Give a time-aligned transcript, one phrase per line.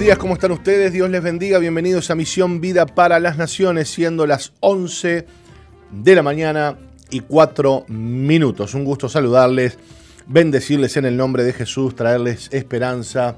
[0.00, 0.94] Buenos días, ¿cómo están ustedes?
[0.94, 5.26] Dios les bendiga, bienvenidos a Misión Vida para las Naciones, siendo las 11
[5.90, 6.78] de la mañana
[7.10, 8.72] y 4 minutos.
[8.72, 9.76] Un gusto saludarles,
[10.26, 13.36] bendecirles en el nombre de Jesús, traerles esperanza,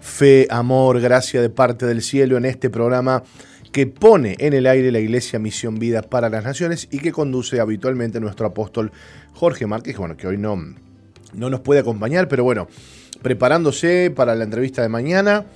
[0.00, 3.24] fe, amor, gracia de parte del cielo en este programa
[3.72, 7.58] que pone en el aire la Iglesia Misión Vida para las Naciones y que conduce
[7.58, 8.92] habitualmente nuestro apóstol
[9.34, 10.56] Jorge Márquez, bueno, que hoy no,
[11.34, 12.68] no nos puede acompañar, pero bueno,
[13.22, 15.46] preparándose para la entrevista de mañana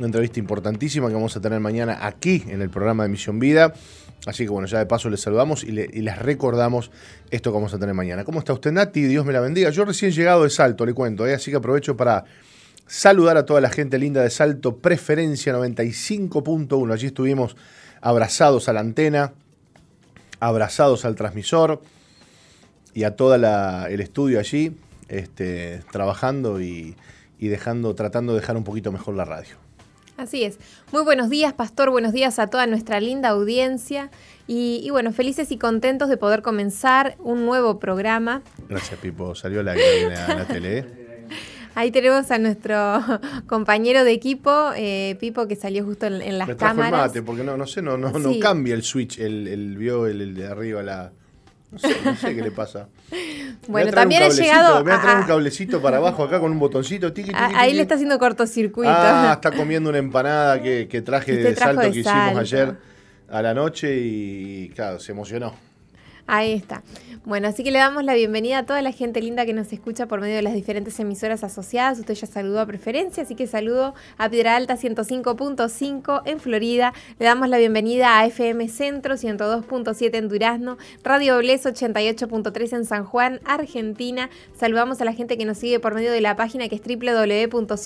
[0.00, 3.74] una entrevista importantísima que vamos a tener mañana aquí en el programa de Misión Vida.
[4.24, 6.90] Así que bueno, ya de paso les saludamos y, les recordamos
[7.30, 8.24] esto que vamos a tener mañana.
[8.24, 9.02] ¿Cómo está usted, Nati?
[9.02, 9.68] Dios me la bendiga.
[9.68, 11.34] Yo recién llegado de Salto, le cuento, ¿eh?
[11.34, 12.24] así que aprovecho para
[12.86, 16.92] saludar a toda la gente linda de Salto, preferencia 95.1.
[16.92, 17.56] Allí estuvimos
[18.00, 19.34] abrazados a la antena,
[20.40, 21.82] abrazados al transmisor
[22.94, 24.74] y a todo el estudio allí,
[25.08, 26.96] este, trabajando y,
[27.38, 29.69] y dejando, tratando de dejar un poquito mejor la radio.
[30.20, 30.58] Así es.
[30.92, 31.88] Muy buenos días, Pastor.
[31.88, 34.10] Buenos días a toda nuestra linda audiencia.
[34.46, 38.42] Y, bueno, felices y contentos de poder comenzar un nuevo programa.
[38.68, 39.34] Gracias, Pipo.
[39.34, 40.78] Salió la, la, la tele.
[40.78, 41.26] ¿eh?
[41.74, 43.02] Ahí tenemos a nuestro
[43.46, 47.12] compañero de equipo, eh, Pipo, que salió justo en, las Me cámaras.
[47.24, 50.46] Porque no, no sé, no, no, no cambia el switch, el, el vio el, de
[50.46, 51.12] arriba, la.
[51.70, 52.88] No sé, no sé qué le pasa.
[53.68, 54.76] Bueno, también he llegado.
[54.78, 57.12] Me voy a traer un cablecito para abajo acá con un botoncito.
[57.34, 58.92] ahí le está haciendo cortocircuito.
[58.92, 62.76] Ah, está comiendo una empanada que, traje de salto que hicimos ayer
[63.28, 65.69] a la noche y, claro, se emocionó.
[66.30, 66.84] Ahí está.
[67.24, 70.06] Bueno, así que le damos la bienvenida a toda la gente linda que nos escucha
[70.06, 71.98] por medio de las diferentes emisoras asociadas.
[71.98, 76.94] Usted ya saludó a preferencia, así que saludo a Piedra Alta 105.5 en Florida.
[77.18, 83.04] Le damos la bienvenida a FM Centro 102.7 en Durazno, Radio Bles 88.3 en San
[83.04, 84.30] Juan, Argentina.
[84.56, 87.80] Saludamos a la gente que nos sigue por medio de la página que es www.soe.com.uy.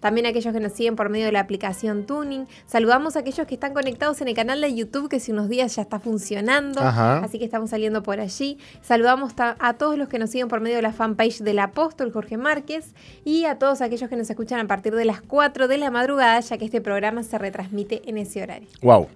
[0.00, 2.48] También a aquellos que nos siguen por medio de la aplicación Tuning.
[2.66, 5.76] Saludamos a aquellos que están conectados en el canal de YouTube que si unos días
[5.76, 8.58] ya está funcionando así que estamos saliendo por allí.
[8.82, 12.36] Saludamos a todos los que nos siguen por medio de la fanpage del apóstol Jorge
[12.36, 12.94] Márquez
[13.24, 16.40] y a todos aquellos que nos escuchan a partir de las 4 de la madrugada,
[16.40, 18.68] ya que este programa se retransmite en ese horario.
[18.82, 19.08] Wow.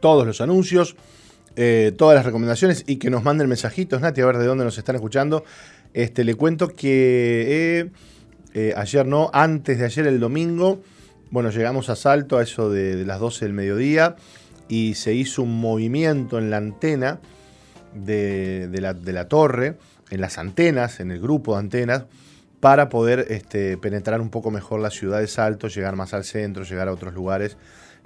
[0.00, 0.96] Todos los anuncios,
[1.56, 4.78] eh, todas las recomendaciones y que nos manden mensajitos, Nati, a ver de dónde nos
[4.78, 5.44] están escuchando.
[5.94, 7.90] Este, le cuento que
[8.54, 10.80] eh, ayer no, antes de ayer el domingo,
[11.30, 14.16] bueno, llegamos a Salto a eso de, de las 12 del mediodía
[14.68, 17.20] y se hizo un movimiento en la antena
[17.94, 19.76] de, la, torre,
[20.10, 22.04] en las antenas, en el grupo de antenas,
[22.60, 26.64] para poder este, penetrar un poco mejor la ciudad de Salto, llegar más al centro,
[26.64, 27.56] llegar a otros lugares.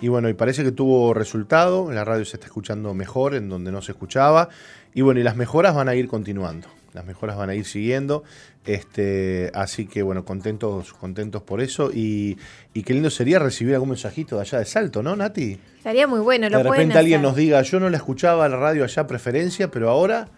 [0.01, 3.73] Y bueno, y parece que tuvo resultado, la radio se está escuchando mejor en donde
[3.73, 4.49] no se escuchaba,
[4.95, 8.25] y bueno, y las mejoras van a ir continuando las mejoras van a ir siguiendo.
[8.67, 11.93] Este, así que bueno, contentos, contentos por eso.
[11.93, 12.37] Y,
[12.73, 15.59] qué lindo sería recibir algún mensajito de allá de Salto, ¿no, Nati?
[15.79, 18.85] Estaría muy bueno, lo De repente alguien nos diga, yo no la escuchaba la radio
[18.85, 20.29] allá preferencia, pero ahora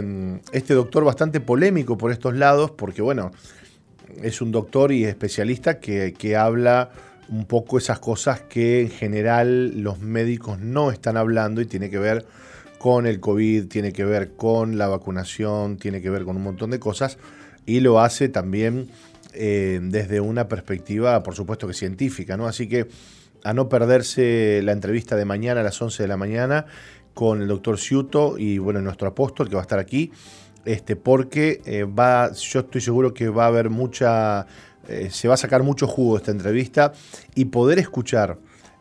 [0.53, 3.33] este doctor bastante polémico por estos lados, porque bueno,
[4.23, 6.91] es un doctor y especialista que, que habla
[7.29, 11.99] un poco esas cosas que en general los médicos no están hablando y tiene que
[11.99, 12.27] ver
[12.79, 16.71] con el COVID, tiene que ver con la vacunación, tiene que ver con un montón
[16.71, 17.19] de cosas
[17.67, 18.89] y lo hace también
[19.35, 22.47] eh, desde una perspectiva, por supuesto que científica, ¿no?
[22.47, 22.89] Así que
[23.45, 26.67] a no perderse la entrevista de mañana a las 11 de la mañana
[27.15, 30.13] con el doctor Ciuto y bueno, nuestro apóstol que va a estar aquí,
[30.65, 34.47] este, porque eh, va, yo estoy seguro que va a haber mucha,
[34.89, 36.93] eh, se va a sacar mucho jugo de esta entrevista
[37.35, 38.39] y poder escuchar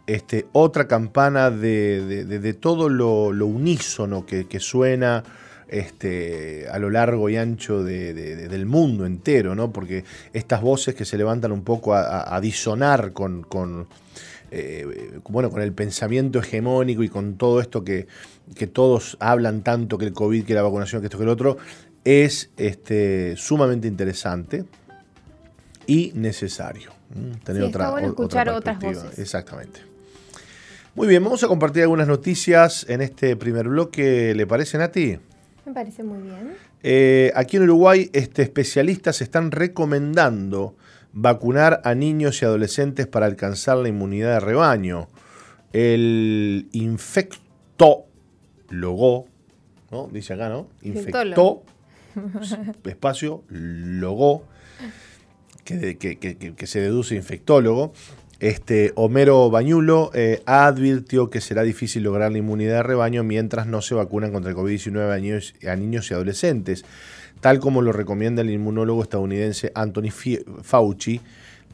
[0.08, 5.26] este, otra campana de, todo lo, unísono que, suena
[5.68, 9.74] este, a lo largo y ancho del mundo entero, ¿no?
[9.74, 13.46] porque estas voces que se levantan un poco a, disonar con,
[14.50, 18.08] eh, bueno, con el pensamiento hegemónico y con todo esto que,
[18.72, 21.58] todos hablan tanto, que el COVID, que la vacunación, que esto, que el otro,
[22.06, 24.64] es este, sumamente interesante
[25.88, 26.92] y necesario.
[27.44, 29.18] Tener otra, escuchar otras voces.
[29.18, 29.80] Exactamente.
[30.94, 34.34] Muy bien, vamos a compartir algunas noticias en este primer bloque.
[34.36, 35.18] ¿Le parece, Nati?
[35.66, 36.56] Me parece muy bien.
[36.84, 40.76] Eh, aquí en Uruguay, este, especialistas están recomendando
[41.14, 45.08] vacunar a niños y adolescentes para alcanzar la inmunidad de rebaño.
[45.74, 48.06] El infectólogo,
[49.92, 50.08] ¿no?
[50.12, 50.68] Dice acá, ¿no?
[50.82, 51.64] Infectó,
[52.86, 54.46] espacio, logo,
[55.68, 57.94] que, se deduce infectólogo.
[58.40, 63.82] Este, Homero Bañulo eh, advirtió que será difícil lograr la inmunidad de rebaño mientras no
[63.82, 65.12] se vacunan contra el COVID-19
[65.68, 66.86] a niños, y adolescentes,
[67.42, 70.12] tal como lo recomienda el inmunólogo estadounidense Anthony
[70.62, 71.20] Fauci.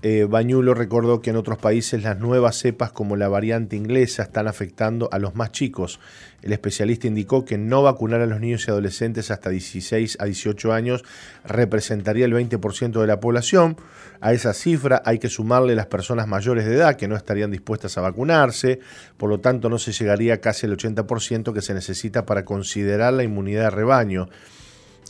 [0.06, 4.50] Eh, Bañulo recordó que en otros países las nuevas cepas como la variante inglesa están
[4.50, 6.02] afectando a los más chicos.
[6.42, 10.74] El especialista indicó que no vacunar a los niños y adolescentes hasta 16 a 18
[10.74, 11.06] años
[11.46, 13.78] representaría el 20% de la población.
[14.20, 17.98] A esa cifra hay que sumarle las personas mayores de edad que no estarían dispuestas
[17.98, 18.82] a vacunarse,
[19.16, 23.24] por lo tanto no se llegaría casi al 80% que se necesita para considerar la
[23.24, 24.28] inmunidad de rebaño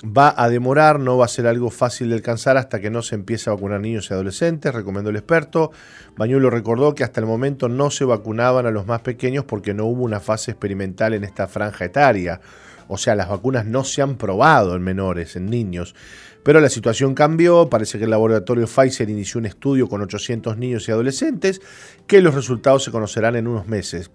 [0.04, 3.16] va a demorar, no va a ser algo fácil de alcanzar hasta que no se
[3.16, 5.72] empiece a vacunar niños y adolescentes, recomendó el experto.
[6.18, 9.86] Bañuelo recordó que hasta el momento no se vacunaban a los más pequeños porque no
[9.86, 12.42] hubo una fase experimental en esta franja etaria.
[12.88, 15.96] O sea, las vacunas no se han probado en menores, en niños.
[16.44, 20.88] Pero la situación cambió, parece que el laboratorio Pfizer inició un estudio con 800 niños
[20.88, 21.62] y adolescentes,
[22.06, 24.12] que los resultados se conocerán en unos meses.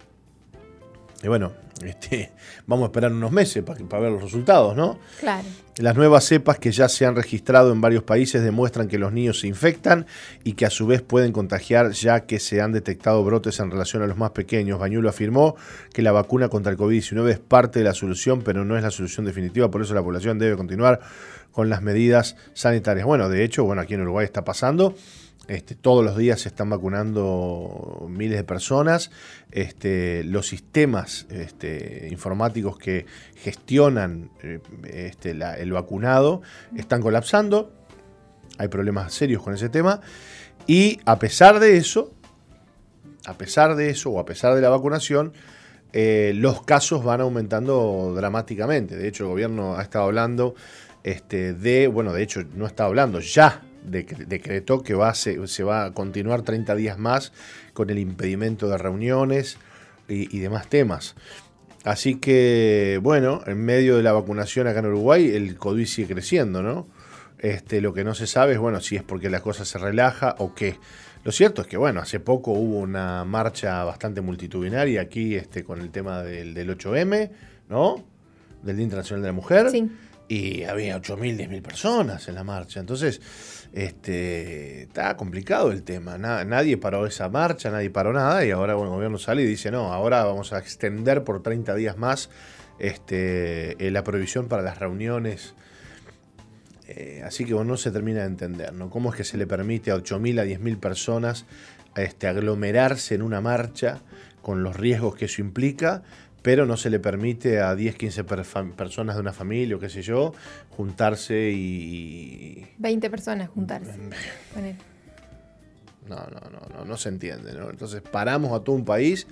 [1.23, 1.53] Y bueno,
[1.85, 2.31] este,
[2.67, 4.99] vamos a esperar unos meses para, para, ver los resultados, ¿no?
[5.20, 5.47] Claro.
[5.79, 9.41] Las nuevas cepas que ya se han registrado en varios países demuestran que los niños
[9.41, 10.06] se infectan
[10.43, 14.03] y que a su vez pueden contagiar ya que se han detectado brotes en relación
[14.03, 14.81] a los más pequeños.
[14.81, 15.55] Bañulo afirmó
[15.93, 18.91] que la vacuna contra el COVID-19 es parte de la solución, pero no es la
[18.91, 21.00] solución definitiva, por eso la población debe continuar
[21.53, 23.06] con las medidas sanitarias.
[23.06, 24.94] Bueno, de hecho, bueno, aquí en Uruguay está pasando.
[25.49, 29.11] Este, todos los días se están vacunando miles de personas.
[29.50, 34.61] Este, los sistemas este, informáticos que gestionan eh,
[35.23, 36.43] el vacunado
[36.76, 37.73] están colapsando.
[38.59, 40.02] Hay problemas serios con ese tema.
[40.67, 42.12] Y a pesar de eso,
[43.25, 45.33] a pesar de eso o a pesar de la vacunación,
[45.95, 48.97] eh, los casos van aumentando dramáticamente.
[48.97, 50.55] De hecho, el gobierno ha estado hablando
[51.31, 56.42] de, bueno, de hecho no está hablando, ya decretó que va, se, va a continuar
[56.42, 57.33] 30 días más
[57.73, 59.59] con el impedimento de reuniones
[60.09, 61.14] y, demás temas.
[61.85, 66.62] Así que, bueno, en medio de la vacunación acá en Uruguay, el COVID sigue creciendo,
[66.62, 66.88] ¿no?
[67.38, 70.35] Este, lo que no se sabe es, bueno, si es porque la cosa se relaja
[70.38, 70.78] o qué.
[71.25, 75.80] Lo cierto es que, bueno, hace poco hubo una marcha bastante multitudinaria aquí este, con
[75.80, 77.30] el tema del, del 8M,
[77.68, 78.04] ¿no?
[78.62, 79.71] Del Día Internacional de la Mujer.
[79.71, 79.90] Sí.
[80.28, 82.80] Y había 8.000, 10.000 personas en la marcha.
[82.80, 83.21] Entonces,
[83.73, 86.19] este, está complicado el tema.
[86.19, 89.93] nadie paró esa marcha, nadie paró nada y ahora el gobierno sale y dice, no,
[89.93, 92.31] ahora vamos a extender por 30 días más
[92.79, 95.55] este, eh, la prohibición para las reuniones.
[96.87, 98.89] Eh, así que bueno, no se termina de entender, ¿no?
[98.89, 101.45] ¿Cómo es que se le permite a 8.000, a 10.000 personas
[101.97, 104.01] este, aglomerarse en una marcha
[104.41, 106.03] con los riesgos que eso implica?
[106.42, 110.02] Pero no se le permite a 10, 15 personas de una familia o qué sé
[110.02, 110.33] yo
[110.71, 112.66] juntarse y...
[112.78, 113.95] 20 personas juntarse.
[116.09, 117.52] No, no, no, no, no se entiende.
[117.52, 117.68] ¿no?
[117.68, 119.26] Entonces paramos a todo un país,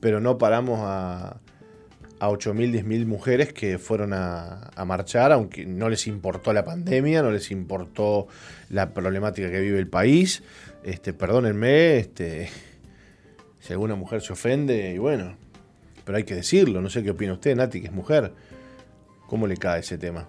[0.00, 1.36] pero no paramos a,
[2.18, 7.22] a 8.000, 10.000 mujeres que fueron a, a, marchar, aunque no les importó la pandemia,
[7.22, 8.26] no les importó
[8.70, 10.42] la problemática que vive el país.
[10.82, 12.48] Este, perdónenme, este,
[13.60, 15.36] si alguna mujer se ofende, y bueno,
[16.06, 16.80] pero hay que decirlo.
[16.80, 18.32] No sé qué opina usted, Nati, que es mujer.
[19.26, 20.26] ¿Cómo le cae ese tema?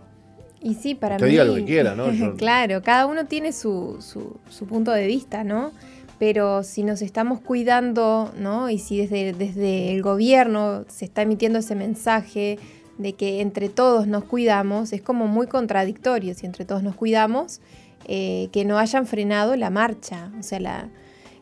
[0.59, 1.31] Y sí, para usted mí.
[1.33, 2.35] diga lo que quiera, ¿no?
[2.35, 5.71] claro, cada uno tiene su, su, punto de vista, ¿no?
[6.17, 8.71] Pero si nos estamos cuidando, ¿no?
[8.71, 12.57] Y si desde, desde el gobierno se está emitiendo ese mensaje
[12.97, 16.33] de que entre todos nos cuidamos, es como muy contradictorio.
[16.33, 17.61] Si entre todos nos cuidamos,
[18.05, 20.31] eh, que no hayan frenado la marcha.
[20.39, 20.89] O sea, la,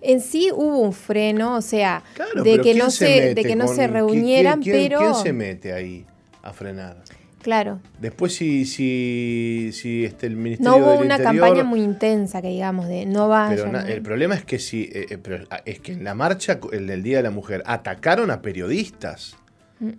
[0.05, 2.03] en sí hubo un freno, o sea,
[2.43, 4.99] de, que no se, de que no se reunieran, pero...
[4.99, 6.05] ¿Quién se mete ahí
[6.41, 7.03] a frenar?
[7.41, 7.79] Claro.
[7.99, 12.87] Después si, si, si este, el Ministerio No hubo una campaña muy intensa, que digamos,
[12.87, 13.71] de no vayan.
[13.71, 16.87] Pero el problema es que si, eh, eh, ah, es que en la marcha el
[16.87, 19.37] del Día de la Mujer atacaron a periodistas.
[19.79, 19.91] Mm.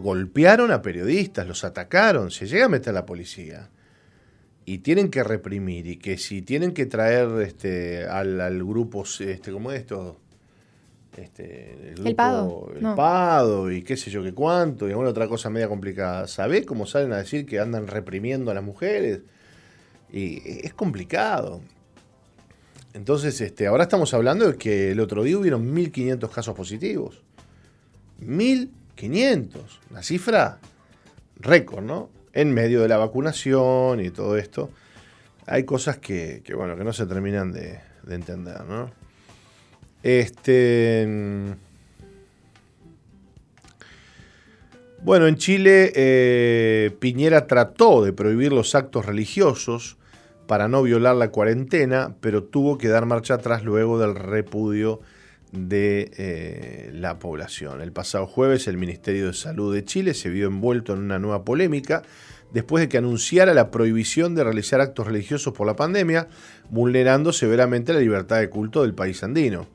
[0.00, 3.68] golpearon a periodistas, los atacaron, se llega a meter la policía
[4.66, 9.52] y tienen que reprimir y que si tienen que traer este al, al grupo este
[9.52, 10.18] como esto
[11.16, 15.28] este el, el pado el pado y qué sé yo qué cuánto y alguna otra
[15.28, 19.20] cosa media complicada ¿sabés cómo salen a decir que andan reprimiendo a las mujeres?
[20.10, 21.60] y es complicado
[22.94, 27.22] Entonces, este, ahora estamos hablando de que el otro día hubieron 1.500 casos positivos.
[28.22, 29.48] 1.500.
[29.90, 30.60] Una cifra
[31.36, 32.08] récord, ¿no?
[32.34, 34.70] En medio de la vacunación y todo esto.
[35.46, 38.90] Hay cosas que, bueno, que no se terminan de, entender, ¿no?
[40.02, 41.54] Este.
[45.02, 49.98] Bueno, en Chile eh, Piñera trató de prohibir los actos religiosos
[50.46, 55.00] para no violar la cuarentena, pero tuvo que dar marcha atrás luego del repudio
[55.54, 57.80] de eh, la población.
[57.80, 61.44] El pasado jueves el Ministerio de Salud de Chile se vio envuelto en una nueva
[61.44, 62.02] polémica
[62.52, 66.28] después de que anunciara la prohibición de realizar actos religiosos por la pandemia,
[66.70, 69.66] vulnerando severamente la libertad de culto del país andino.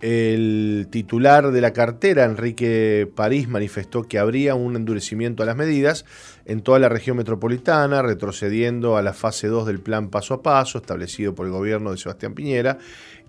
[0.00, 6.04] El titular de la cartera, Enrique París, manifestó que habría un endurecimiento a las medidas
[6.46, 10.78] en toda la región metropolitana, retrocediendo a la fase 2 del plan paso a paso
[10.78, 12.78] establecido por el gobierno de Sebastián Piñera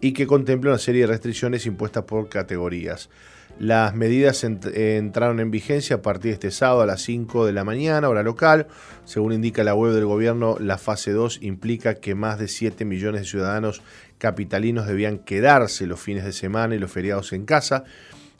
[0.01, 3.09] y que contempla una serie de restricciones impuestas por categorías.
[3.57, 7.63] Las medidas entraron en vigencia a partir de este sábado a las 5 de la
[7.63, 8.67] mañana, hora local.
[9.05, 13.21] Según indica la web del gobierno, la fase 2 implica que más de 7 millones
[13.21, 13.81] de ciudadanos
[14.17, 17.85] capitalinos debían quedarse los fines de semana y los feriados en casa.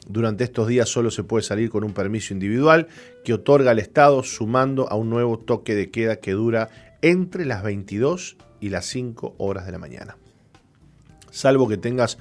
[0.08, 2.86] Durante estos días solo se puede salir con un permiso individual
[3.24, 6.68] que otorga el Estado sumando a un nuevo toque de queda que dura
[7.02, 10.16] entre las 22 y las 5 horas de la mañana.
[11.30, 12.18] Salvo que tengas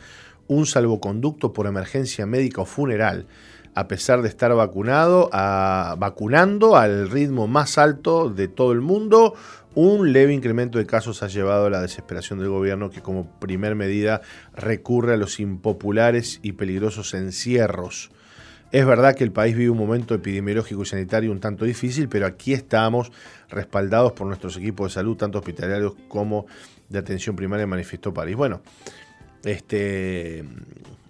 [0.47, 3.27] un salvoconducto por emergencia médica o funeral,
[3.75, 9.35] a pesar de estar vacunado, a, vacunando al ritmo más alto de todo el mundo,
[9.75, 13.75] un leve incremento de casos ha llevado a la desesperación del gobierno que como primer
[13.75, 14.21] medida
[14.55, 18.09] recurre a los impopulares y peligrosos encierros.
[18.71, 22.25] Es verdad que el país vive un momento epidemiológico y sanitario un tanto difícil, pero
[22.25, 23.11] aquí estamos
[23.49, 26.45] respaldados por nuestros equipos de salud, tanto hospitalarios como
[26.89, 28.35] de atención primaria, manifestó París.
[28.35, 28.61] Bueno,
[29.43, 30.43] este,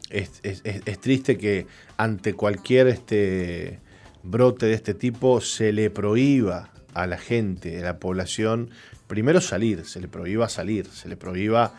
[0.10, 1.68] es, triste que
[1.98, 3.80] ante cualquier este,
[4.24, 8.72] brote de este tipo se le prohíba a la gente, a la población,
[9.08, 11.74] primero salir, se le prohíba salir, se le prohíba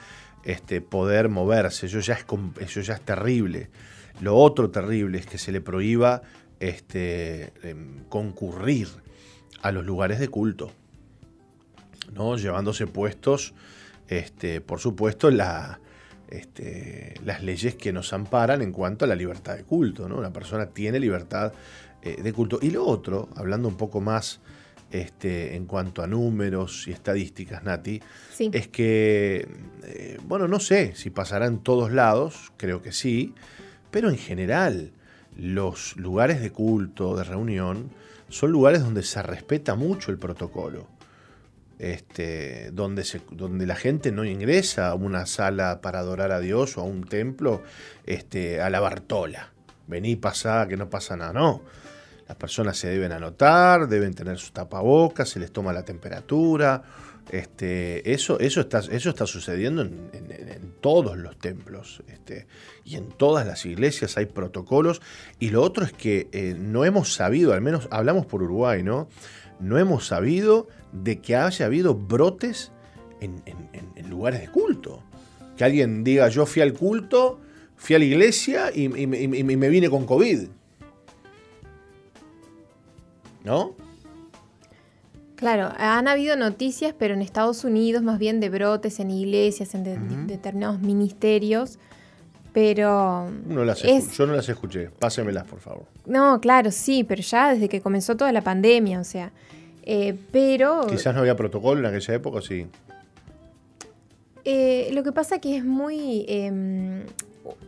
[0.44, 2.24] este, poder moverse, eso ya, es,
[2.60, 3.68] eso ya es terrible.
[4.20, 6.22] Lo otro terrible es que se le prohíba
[6.60, 8.88] este, em, concurrir
[9.62, 10.70] a los lugares de culto,
[12.12, 12.36] ¿no?
[12.36, 13.54] llevándose puestos,
[14.08, 15.30] este, por supuesto,
[16.28, 20.08] este, las leyes que nos amparan en cuanto a la libertad de culto.
[20.08, 20.16] ¿no?
[20.16, 21.52] Una persona tiene libertad
[22.02, 22.58] eh, de culto.
[22.62, 24.40] Y lo otro, hablando un poco más
[24.90, 28.00] este, en cuanto a números y estadísticas, Nati,
[28.38, 29.48] es que,
[29.84, 33.34] eh, bueno, no sé si pasará en todos lados, creo que sí,
[33.90, 34.92] pero en general
[35.36, 37.90] los lugares de culto, de reunión,
[38.28, 40.88] son lugares donde se respeta mucho el protocolo
[41.78, 46.76] este, donde, se, donde la gente no ingresa a una sala para adorar a Dios
[46.78, 47.62] o a un templo
[48.06, 49.52] este, a la Bartola.
[49.86, 51.32] Vení, pasá, que no pasa nada.
[51.32, 51.62] No.
[52.28, 56.82] Las personas se deben anotar, deben tener su tapabocas, se les toma la temperatura.
[57.30, 62.46] Este, eso, eso, está, eso está sucediendo en, todos los templos este,
[62.84, 65.02] y en todas las iglesias hay protocolos.
[65.38, 69.08] Y lo otro es que eh, no hemos sabido, al menos hablamos por Uruguay, ¿no?
[69.58, 72.72] No hemos sabido de que haya habido brotes
[73.20, 73.42] en,
[74.08, 75.02] lugares de culto.
[75.56, 77.40] Que alguien diga, yo fui al culto,
[77.76, 80.48] fui a la iglesia y, me vine con COVID.
[83.46, 83.74] ¿No?
[85.36, 90.26] Claro, han habido noticias, pero en Estados Unidos más bien de brotes en iglesias, en
[90.26, 91.78] determinados ministerios,
[92.52, 93.30] pero...
[93.48, 95.84] yo no las escuché, pásemelas por favor.
[96.06, 99.30] No, claro, sí, pero ya desde que comenzó toda la pandemia, o sea,
[99.84, 100.88] eh, pero...
[100.88, 102.66] Quizás no había protocolo en aquella época, sí.
[104.44, 106.24] Eh, lo que pasa que es muy...
[106.26, 107.04] Em,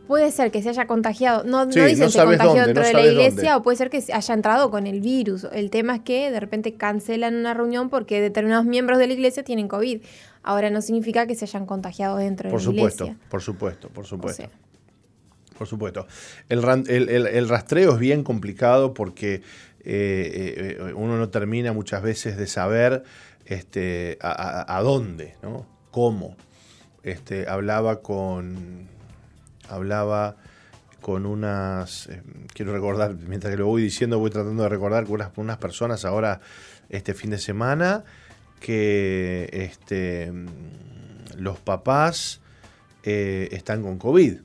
[0.06, 3.06] puede ser que se haya contagiado, no, no dicen que se contagió dentro de la
[3.06, 5.46] iglesia o puede ser que haya entrado con el virus.
[5.52, 9.42] El tema es que de repente cancelan una reunión porque determinados miembros de la iglesia
[9.42, 10.02] tienen COVID.
[10.42, 13.16] Ahora no significa que se hayan contagiado dentro de la iglesia.
[13.28, 14.48] Por supuesto, por supuesto, por supuesto.
[15.56, 16.06] Por supuesto.
[16.48, 19.42] el, rastreo es bien complicado porque
[19.90, 23.02] eh, eh, uno no termina muchas veces de saber
[23.44, 25.66] este, a, dónde, ¿no?
[25.90, 26.36] cómo.
[27.02, 28.97] Este, hablaba con.
[29.68, 30.36] Hablaba
[31.00, 32.08] con unas.
[32.08, 32.22] Eh,
[32.54, 36.40] quiero recordar, mientras que lo voy diciendo, voy tratando de recordar con unas, personas ahora
[36.88, 38.04] este fin de semana
[38.60, 40.32] que este,
[41.36, 42.40] los papás
[43.04, 44.40] están con COVID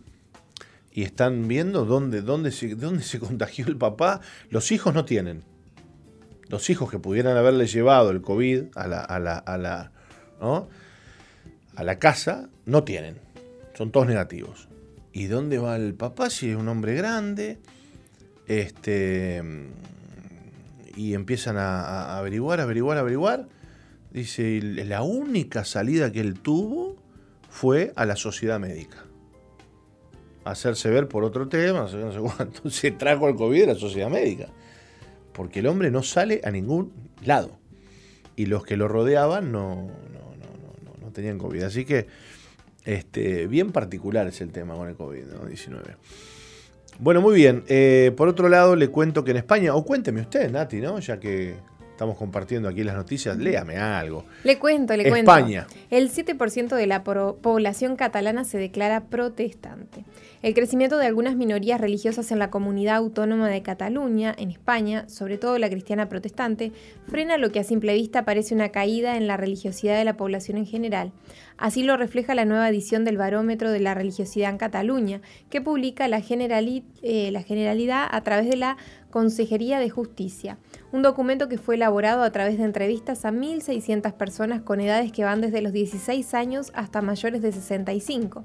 [0.93, 4.21] y están viendo dónde, dónde, se, dónde se contagió el papá.
[4.49, 5.43] Los hijos no tienen.
[6.49, 9.91] Los hijos que pudieran haberle llevado el COVID a la, a la, a la,
[11.75, 13.17] a la casa no tienen,
[13.73, 14.67] son todos negativos.
[15.13, 17.59] ¿Y dónde va el papá si es un hombre grande?
[18.47, 19.41] Este,
[20.95, 23.47] y empiezan a, averiguar, averiguar, averiguar.
[24.11, 26.97] Dice, la única salida que él tuvo
[27.47, 29.05] fue a la sociedad médica.
[30.45, 32.69] hacerse ver por otro tema, no sé, no sé cuánto.
[32.71, 34.47] Se trajo el COVID a la sociedad médica.
[35.31, 36.91] Porque el hombre no sale a ningún
[37.23, 37.59] lado.
[38.35, 41.61] Y los que lo rodeaban no, no, no, no, no tenían COVID.
[41.61, 42.07] Así que
[42.85, 45.95] este, bien particular es el tema con el COVID-19.
[46.99, 47.63] Bueno, muy bien.
[47.67, 50.99] Eh, por otro lado, le cuento que en España, o cuénteme usted, Nati, ¿no?
[50.99, 51.55] Ya que
[51.91, 54.25] estamos compartiendo aquí las noticias, léame algo.
[54.43, 55.31] Le cuento, le cuento.
[55.31, 55.67] España.
[55.89, 60.03] El 7% de la población catalana se declara protestante.
[60.43, 65.37] El crecimiento de algunas minorías religiosas en la comunidad autónoma de Cataluña, en España, sobre
[65.37, 66.73] todo la cristiana protestante,
[67.07, 70.57] frena lo que a simple vista parece una caída en la religiosidad de la población
[70.57, 71.13] en general.
[71.57, 76.09] Así lo refleja la nueva edición del Barómetro de la Religiosidad en Cataluña, que publica
[76.09, 78.75] la, eh, generalidad a través de la
[79.11, 80.57] Consejería de Justicia,
[80.91, 85.23] un documento que fue elaborado a través de entrevistas a 1.600 personas con edades que
[85.23, 88.43] van desde los 16 años hasta mayores de 65.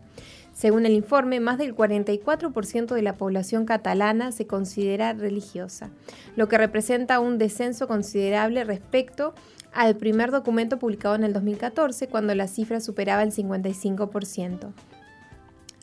[0.59, 5.91] Según el informe, más del 44% de la población catalana se considera religiosa,
[6.35, 9.35] lo que representa un descenso considerable respecto
[9.73, 14.73] al primer documento publicado en el 2014, cuando la cifra superaba el 55%.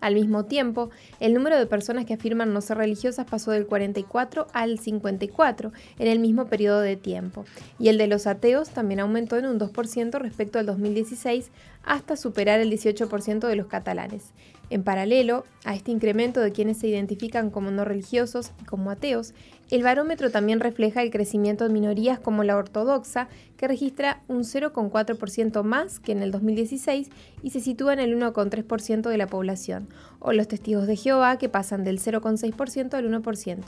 [0.01, 0.89] Al mismo tiempo,
[1.21, 6.07] el número de personas que afirman no ser religiosas pasó del 44 al 54 en
[6.07, 7.45] el mismo periodo de tiempo,
[7.79, 11.49] y el de los ateos también aumentó en un 2% respecto al 2016
[11.83, 14.33] hasta superar el 18% de los catalanes.
[14.69, 19.33] En paralelo a este incremento de quienes se identifican como no religiosos y como ateos,
[19.69, 25.63] el barómetro también refleja el crecimiento de minorías como la ortodoxa, que registra un 0,4%
[25.63, 27.09] más que en el 2016
[27.41, 29.87] y se sitúa en el 1,3% de la población,
[30.19, 33.63] o los testigos de Jehová, que pasan del 0,6% al 1%.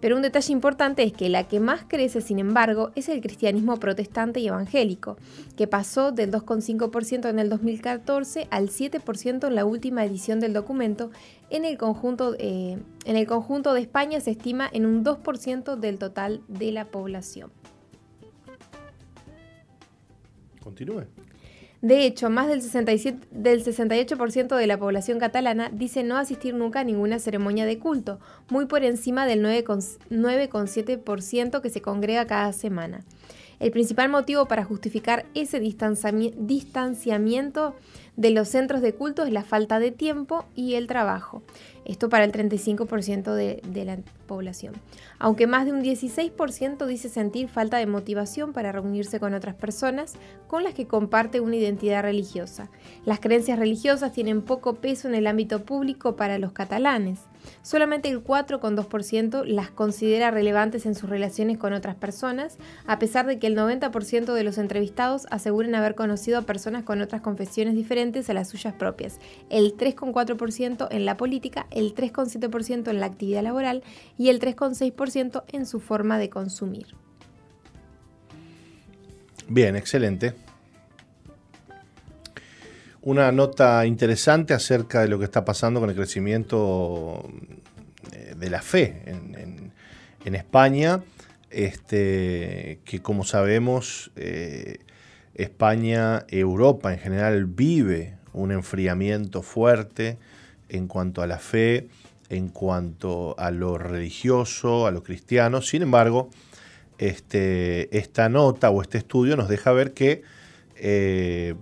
[0.00, 3.78] Pero un detalle importante es que la que más crece, sin embargo, es el cristianismo
[3.78, 5.16] protestante y evangélico,
[5.56, 11.10] que pasó del 2,5% en el 2014 al 7% en la última edición del documento.
[11.50, 16.84] En el, conjunto, eh, de España se estima en un 2% del total de la
[16.86, 17.50] población.
[20.60, 21.06] Continúe.
[21.80, 26.80] De hecho, más del, 67, del 68% de la población catalana dice no asistir nunca
[26.80, 33.04] a ninguna ceremonia de culto, muy por encima del 9,7% que se congrega cada semana.
[33.60, 37.76] El principal motivo para justificar ese distanciamiento
[38.16, 41.42] de los centros de culto es la falta de tiempo y el trabajo.
[41.88, 44.74] Esto para el 35% de, de, la población.
[45.18, 50.14] Aunque más de un 16% dice sentir falta de motivación para reunirse con otras personas
[50.46, 52.68] con las que comparte una identidad religiosa.
[53.06, 57.20] Las creencias religiosas tienen poco peso en el ámbito público para los catalanes.
[57.62, 63.38] Solamente el 4,2% las considera relevantes en sus relaciones con otras personas, a pesar de
[63.38, 68.28] que el 90% de los entrevistados aseguran haber conocido a personas con otras confesiones diferentes
[68.30, 73.82] a las suyas propias, el 3,4% en la política, el 3,7% en la actividad laboral
[74.16, 76.86] y el 3,6% en su forma de consumir.
[79.48, 80.47] Bien, excelente
[83.08, 87.26] una nota interesante acerca de lo que está pasando con el crecimiento
[88.12, 91.00] eh, de la fe en, España,
[91.48, 94.80] este, que como sabemos, eh,
[95.34, 100.18] España, Europa en general vive un enfriamiento fuerte
[100.68, 101.88] en cuanto a la fe,
[102.28, 105.62] en cuanto a lo religioso, a lo cristiano.
[105.62, 106.28] Sin embargo,
[106.98, 110.24] este, esta nota o este estudio nos deja ver que
[110.80, 111.54] eh,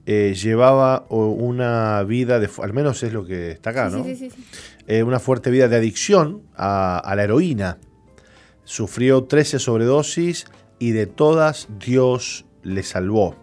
[0.07, 4.03] eh, llevaba una vida de, al menos es lo que está acá, ¿no?
[4.03, 4.43] Sí, sí, sí,
[4.87, 7.77] eh, una fuerte vida de adicción a, a la heroína.
[8.63, 10.45] Sufrió 13 sobredosis
[10.79, 13.42] y de todas Dios le salvó.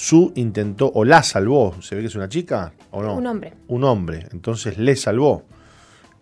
[0.00, 3.16] Su intentó, o la salvó, ¿se ve que es una chica o no?
[3.16, 3.52] Un hombre.
[3.68, 5.44] Un hombre, entonces le salvó.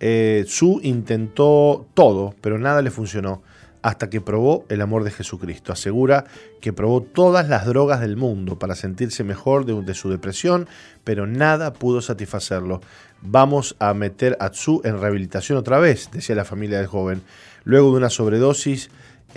[0.00, 3.40] Eh, Su intentó todo, pero nada le funcionó
[3.80, 5.72] hasta que probó el amor de Jesucristo.
[5.72, 6.24] Asegura
[6.60, 10.66] que probó todas las drogas del mundo para sentirse mejor de, de, su depresión,
[11.04, 12.80] pero nada pudo satisfacerlo.
[13.22, 17.22] Vamos a meter a Su en rehabilitación otra vez, decía la familia del joven.
[17.62, 18.90] Luego de una sobredosis,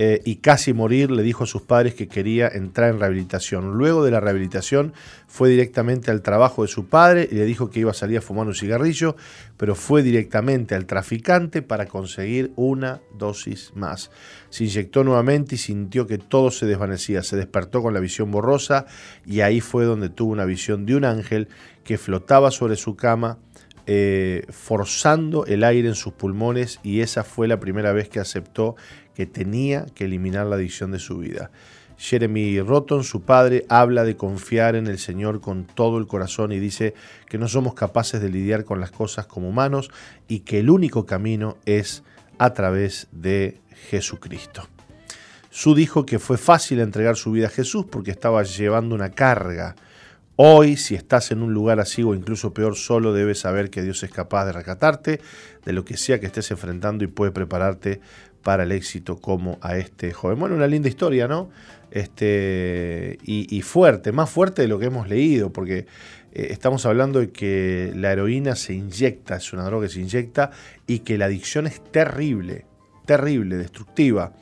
[0.04, 3.78] eh, y casi morir le dijo a sus padres que quería entrar en rehabilitación.
[3.78, 4.94] Luego de la rehabilitación
[5.28, 8.22] fue directamente al trabajo de su padre y le dijo que iba a salir a
[8.22, 9.16] fumar un cigarrillo,
[9.58, 14.10] pero fue directamente al traficante para conseguir una dosis más.
[14.50, 17.22] Se inyectó nuevamente y sintió que todo se desvanecía.
[17.22, 18.88] Se despertó con la visión borrosa
[19.24, 21.48] y ahí fue donde tuvo una visión de un ángel
[21.84, 23.38] que flotaba sobre su cama.
[23.88, 28.76] Eh, forzando el aire en sus pulmones y esa fue la primera vez que aceptó
[29.16, 31.52] que tenía que eliminar la adicción de su vida.
[31.98, 36.60] Jeremy Rotten, su padre, habla de confiar en el Señor con todo el corazón y
[36.60, 36.96] dice
[37.30, 39.92] que no somos capaces de lidiar con las cosas como humanos
[40.28, 42.04] y que el único camino es
[42.40, 43.60] a través de
[43.92, 44.68] Jesucristo.
[45.52, 49.76] Su dijo que fue fácil entregar su vida a Jesús porque estaba llevando una carga.
[50.38, 54.02] Hoy, si estás en un lugar así o incluso peor solo, debes saber que Dios
[54.02, 55.22] es capaz de rescatarte
[55.66, 58.02] de lo que sea que estés enfrentando y puede prepararte
[58.44, 60.40] para el éxito como a este joven.
[60.40, 61.50] Bueno, una linda historia, ¿no?
[61.92, 65.88] Este, y, fuerte, más fuerte de lo que hemos leído, porque
[66.32, 70.52] eh, estamos hablando de que la heroína se inyecta, es una droga que se inyecta,
[70.88, 72.66] y que la adicción es terrible,
[73.06, 74.34] terrible, destructiva.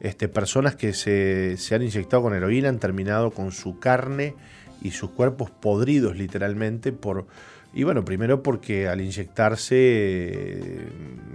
[0.00, 4.34] Este, personas que se, se han inyectado con heroína han terminado con su carne
[4.80, 7.26] y sus cuerpos podridos literalmente por,
[7.74, 10.88] y bueno, primero porque al inyectarse eh,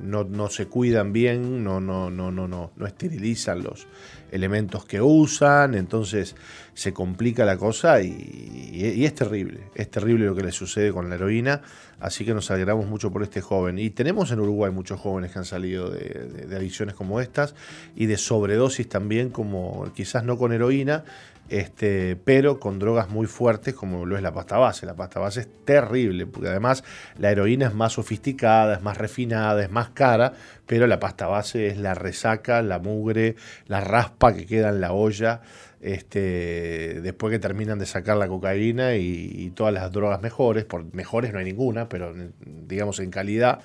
[0.03, 3.87] no, se cuidan bien, no, no, no, no, no, no esterilizan los
[4.31, 6.35] elementos que usan, entonces
[6.73, 11.15] se complica la cosa y, es terrible, es terrible lo que le sucede con la
[11.15, 11.61] heroína,
[11.99, 13.79] así que nos alegramos mucho por este joven.
[13.79, 17.55] Y tenemos en Uruguay muchos jóvenes que han salido de, de adicciones como estas
[17.95, 21.03] y de sobredosis también, como quizás no con heroína,
[21.49, 24.85] este, pero con drogas muy fuertes como lo es la pasta base.
[24.85, 26.83] La pasta base es terrible, porque además
[27.17, 30.33] la heroína es más sofisticada, es más refinada, es más cara,
[30.65, 33.35] pero la pasta base es la resaca, la mugre,
[33.67, 35.41] la raspa que queda en la olla.
[35.79, 41.31] Este, después que terminan de sacar la cocaína y, todas las drogas mejores, por mejores
[41.33, 42.13] no hay ninguna, pero
[42.45, 43.59] digamos en calidad,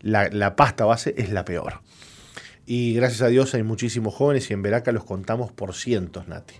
[0.00, 1.80] la, la pasta base es la peor.
[2.64, 6.54] Y gracias a Dios hay muchísimos jóvenes y en Veraca los contamos por cientos, Nati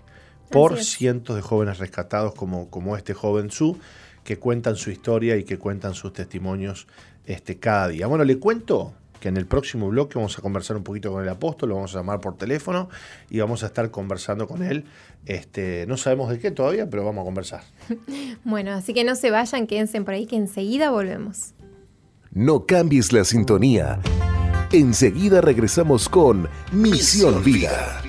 [0.49, 3.77] por cientos de jóvenes rescatados como, como este joven Su,
[4.23, 6.87] que cuentan su historia y que cuentan sus testimonios
[7.25, 8.07] este, cada día.
[8.07, 11.29] Bueno, le cuento que en el próximo bloque vamos a conversar un poquito con el
[11.29, 12.89] apóstol, lo vamos a llamar por teléfono
[13.29, 14.85] y vamos a estar conversando con él.
[15.25, 17.63] Este, no sabemos de qué todavía, pero vamos a conversar.
[18.43, 21.53] Bueno, así que no se vayan, quédense por ahí que enseguida volvemos.
[22.31, 23.99] No cambies la sintonía.
[24.71, 28.01] Enseguida regresamos con Misión, Vida.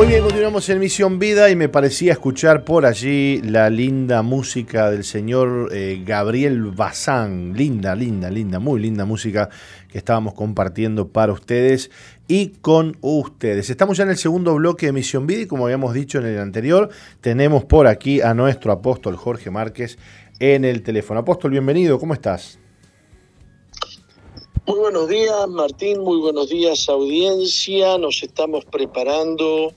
[0.00, 4.90] Muy bien, continuamos en Misión Vida y me parecía escuchar por allí la linda música
[4.90, 7.52] del señor eh, Gabriel Bazán.
[7.54, 9.50] Linda, linda, linda, muy linda música
[9.92, 11.90] que estábamos compartiendo para ustedes
[12.26, 13.68] y con ustedes.
[13.68, 16.38] Estamos ya en el segundo bloque de Misión Vida y como habíamos dicho en el
[16.38, 16.88] anterior,
[17.20, 19.98] tenemos por aquí a nuestro apóstol Jorge Márquez
[20.38, 21.20] en el teléfono.
[21.20, 22.58] Apóstol, bienvenido, ¿cómo estás?
[24.66, 27.98] Muy buenos días, Martín, muy buenos días, audiencia.
[27.98, 29.74] Nos estamos preparando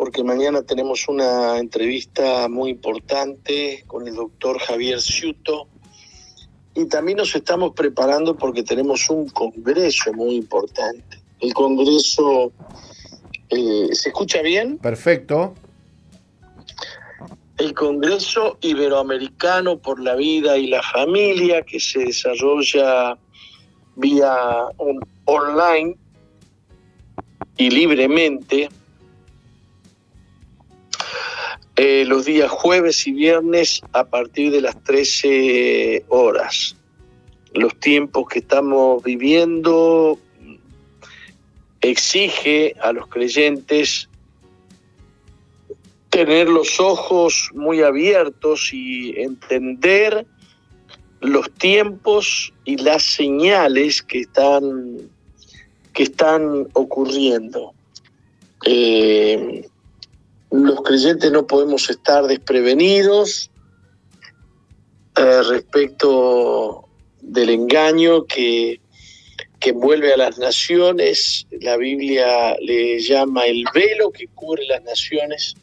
[0.00, 5.68] porque mañana tenemos una entrevista muy importante con el doctor Javier Ciuto
[6.74, 11.18] y también nos estamos preparando porque tenemos un congreso muy importante.
[11.40, 12.50] El congreso,
[13.50, 14.78] eh, ¿se escucha bien?
[14.78, 15.52] Perfecto.
[17.58, 23.18] El Congreso Iberoamericano por la Vida y la Familia que se desarrolla
[23.96, 24.34] vía
[25.26, 25.94] online
[27.58, 28.70] y libremente
[31.82, 36.76] eh, los días jueves y viernes a partir de las 13 horas.
[37.54, 40.18] Los tiempos que estamos viviendo
[41.80, 44.10] exige a los creyentes
[46.10, 50.26] tener los ojos muy abiertos y entender
[51.22, 55.08] los tiempos y las señales que están,
[55.94, 57.72] que están ocurriendo.
[58.66, 59.66] Eh,
[60.50, 63.50] los creyentes no podemos estar desprevenidos
[65.16, 66.88] eh, respecto
[67.20, 68.80] del engaño que,
[69.60, 71.46] que envuelve a las naciones.
[71.60, 75.54] La Biblia le llama el velo que cubre las naciones.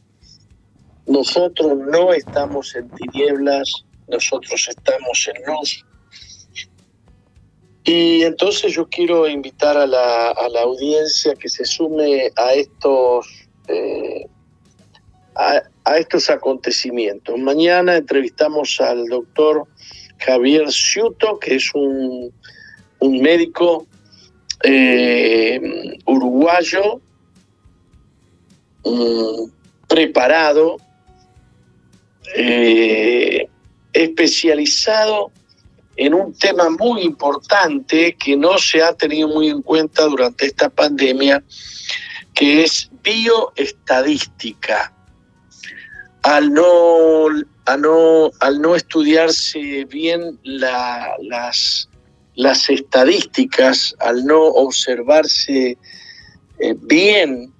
[1.05, 3.69] Nosotros no estamos en tinieblas,
[4.07, 5.85] nosotros estamos en luz.
[7.83, 13.47] Y entonces yo quiero invitar a la, a la audiencia que se sume a estos
[13.69, 14.27] eh,
[15.37, 15.63] a,
[15.97, 17.37] estos acontecimientos.
[17.39, 19.63] Mañana entrevistamos al doctor
[20.17, 22.33] Javier Ciuto, que es un,
[22.99, 23.85] médico
[24.63, 26.99] eh, uruguayo
[29.87, 30.77] preparado,
[32.35, 33.47] eh,
[33.93, 35.31] especializado
[35.95, 40.69] en un tema muy importante que no se ha tenido muy en cuenta durante esta
[40.69, 41.43] pandemia,
[42.33, 44.96] que es bioestadística
[46.27, 47.29] al no,
[47.79, 51.87] no, al no estudiarse bien las,
[52.67, 55.77] estadísticas, al no observarse
[56.59, 57.53] eh, bien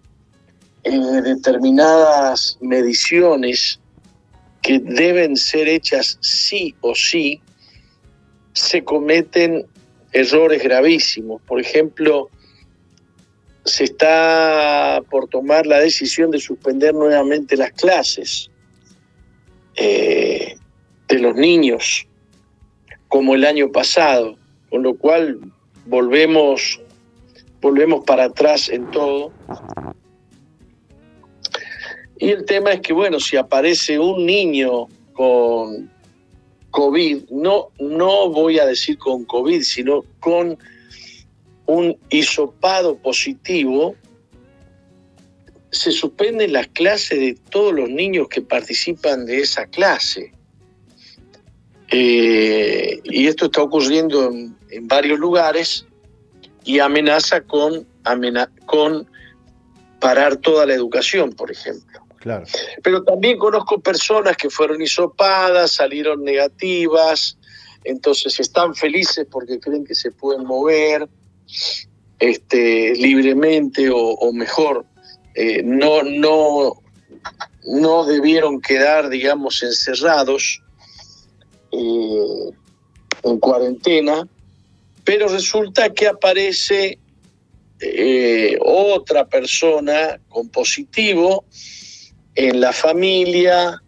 [0.84, 3.80] eh, determinadas mediciones
[4.62, 7.42] que deben ser hechas sí o sí,
[8.52, 9.66] se cometen
[10.12, 11.42] errores gravísimos.
[11.44, 12.30] Por ejemplo,
[13.64, 18.52] se está por tomar la decisión de suspender nuevamente las clases.
[19.78, 20.58] Eh,
[21.08, 22.08] de los niños
[23.08, 24.36] como el año pasado,
[24.70, 25.40] con lo cual
[25.86, 26.82] volvemos,
[27.62, 29.32] volvemos para atrás en todo.
[32.20, 35.90] Y el tema es que, bueno, si aparece un niño con
[36.72, 40.58] COVID, no, no voy a decir con COVID, sino con
[41.68, 43.96] un hisopado positivo,
[45.72, 50.32] se suspenden las clases de todos los niños que participan de esa clase.
[51.90, 54.56] Eh, y esto está ocurriendo en,
[54.88, 55.86] varios lugares
[56.66, 57.88] y amenaza con,
[58.66, 59.10] con
[60.00, 62.02] parar toda la educación, por ejemplo.
[62.20, 62.46] Claro.
[62.84, 67.38] Pero también conozco personas que fueron hisopadas, salieron negativas,
[67.86, 71.08] entonces están felices porque creen que se pueden mover
[72.20, 74.86] este, libremente o mejor
[75.40, 76.82] eh, no, no,
[77.64, 80.64] no debieron quedar, digamos, encerrados
[81.72, 82.50] eh,
[83.22, 84.28] en cuarentena,
[85.04, 86.98] pero resulta que aparece
[87.80, 91.46] eh, otra persona con positivo
[92.34, 93.80] en la familia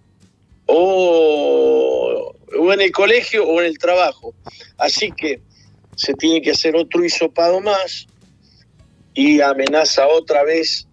[0.67, 4.35] o, o, en el colegio o en el trabajo.
[4.77, 5.41] Así que
[5.95, 8.05] se tiene que hacer otro hisopado más
[9.15, 10.85] y amenaza otra vez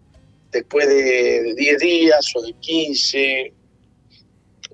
[0.56, 3.52] después de 10 días o de 15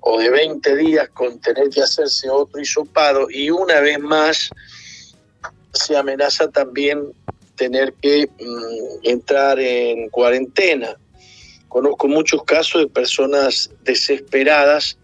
[0.01, 4.49] o de 20 días con tener que hacerse otro hisopado y una vez más
[5.73, 7.11] se amenaza también
[7.55, 10.95] tener que mm, entrar en cuarentena.
[11.67, 14.97] Conozco muchos casos de personas desesperadas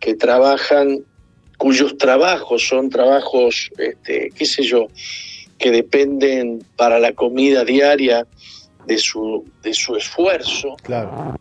[0.00, 1.04] que trabajan,
[1.58, 4.88] cuyos trabajos son trabajos, este, qué sé yo,
[5.58, 8.26] que dependen para la comida diaria
[8.86, 10.76] de su, de su esfuerzo.
[10.82, 11.34] Claro.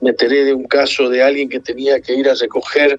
[0.00, 2.98] Me enteré de un caso de alguien que tenía que ir a recoger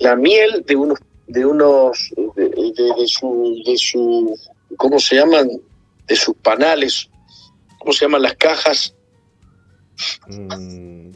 [0.00, 4.36] la miel de unos, de unos, de, de su, de su,
[4.76, 5.48] ¿cómo se llaman?
[6.08, 7.08] De sus panales,
[7.78, 8.94] ¿cómo se llaman las cajas?
[10.26, 11.10] Mm,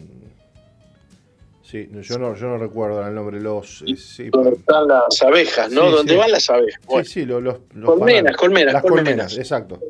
[1.64, 3.40] sí, yo no, yo no recuerdo el nombre.
[3.40, 5.88] Los, eh, sí, donde están las abejas, ¿no?
[5.88, 6.18] Sí, ¿Dónde sí.
[6.18, 6.81] van las abejas?
[6.87, 9.05] Bueno, sí, sí, los, los- los colmenas, colmenas, Las colmenas.
[9.33, 9.81] colmenas, exacto.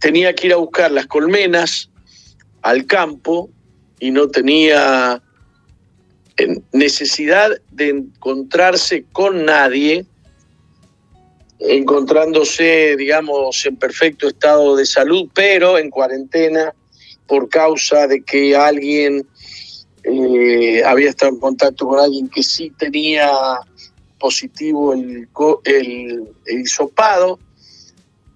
[0.00, 1.90] Tenía que ir a buscar las colmenas
[2.62, 3.50] al campo
[3.98, 5.22] y no tenía
[6.72, 10.06] necesidad de encontrarse con nadie,
[11.58, 16.74] encontrándose, digamos, en perfecto estado de salud, pero en cuarentena
[17.26, 19.26] por causa de que alguien
[20.04, 23.30] eh, había estado en contacto con alguien que sí tenía
[24.18, 25.28] positivo el,
[25.64, 27.38] el, el hisopado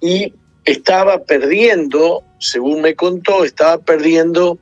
[0.01, 0.33] y
[0.65, 4.59] estaba perdiendo, según me contó, estaba perdiendo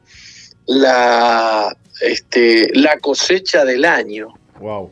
[0.67, 4.35] la, este, la cosecha del año.
[4.61, 4.91] Wow.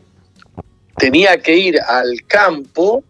[0.96, 3.02] Tenía que ir al campo,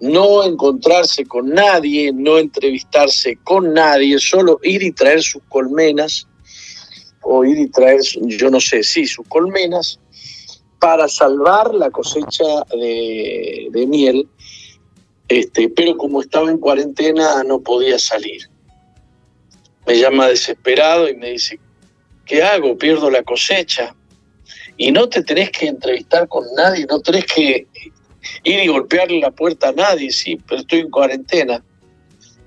[0.00, 6.26] no encontrarse con nadie, no entrevistarse con nadie, solo ir y traer sus colmenas,
[7.22, 9.98] o ir y traer, yo no sé, sí, sus colmenas,
[10.80, 14.28] para salvar la cosecha de, de miel,
[15.32, 18.48] este, pero como estaba en cuarentena no podía salir.
[19.86, 21.58] Me llama desesperado y me dice,
[22.24, 22.76] ¿qué hago?
[22.76, 23.94] Pierdo la cosecha.
[24.76, 27.66] Y no te tenés que entrevistar con nadie, no tenés que
[28.44, 31.62] ir y golpearle la puerta a nadie, sí, pero estoy en cuarentena.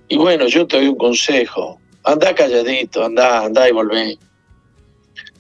[0.07, 4.17] Y bueno, yo te doy un consejo, anda calladito, anda, anda y volvé.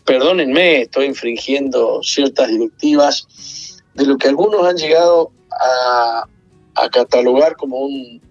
[0.05, 6.27] Perdónenme, estoy infringiendo ciertas directivas de lo que algunos han llegado a,
[6.75, 8.21] a catalogar como un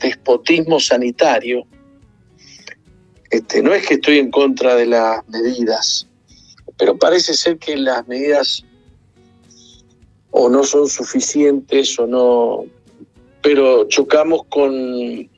[0.00, 1.66] despotismo sanitario.
[3.30, 6.06] Este, no es que estoy en contra de las medidas,
[6.78, 8.64] pero parece ser que las medidas
[10.30, 12.64] o no son suficientes o no,
[13.42, 15.28] pero chocamos con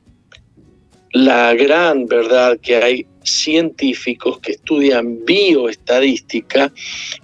[1.13, 6.71] la gran verdad que hay científicos que estudian bioestadística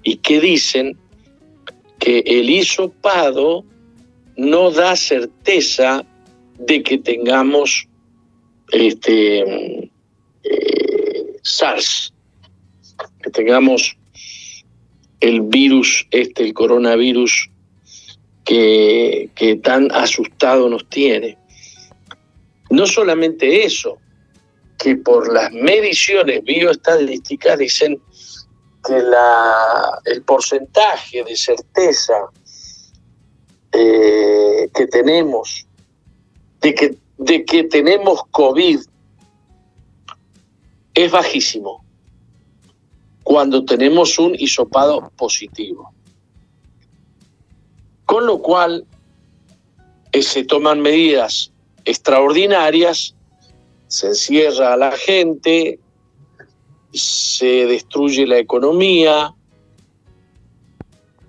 [0.04, 0.98] y que dicen
[2.00, 3.66] que el hisopado
[4.38, 6.06] no da certeza
[6.58, 7.88] de que tengamos
[8.72, 9.90] este
[10.44, 12.14] eh, SARS,
[13.22, 13.98] que tengamos
[15.20, 17.50] el virus, este, el coronavirus
[18.44, 21.38] que, que tan asustado nos tiene.
[22.70, 23.98] No solamente eso,
[24.78, 28.02] que por las mediciones bioestadísticas dicen
[28.86, 32.14] que la, el porcentaje de certeza
[33.78, 35.68] eh, que tenemos
[36.62, 38.80] de que, de que tenemos COVID
[40.94, 41.84] es bajísimo
[43.24, 45.92] cuando tenemos un hisopado positivo.
[48.06, 48.86] Con lo cual
[50.14, 51.52] eh, se toman medidas
[51.84, 53.14] extraordinarias,
[53.88, 55.80] se encierra a la gente,
[56.94, 59.34] se destruye la economía,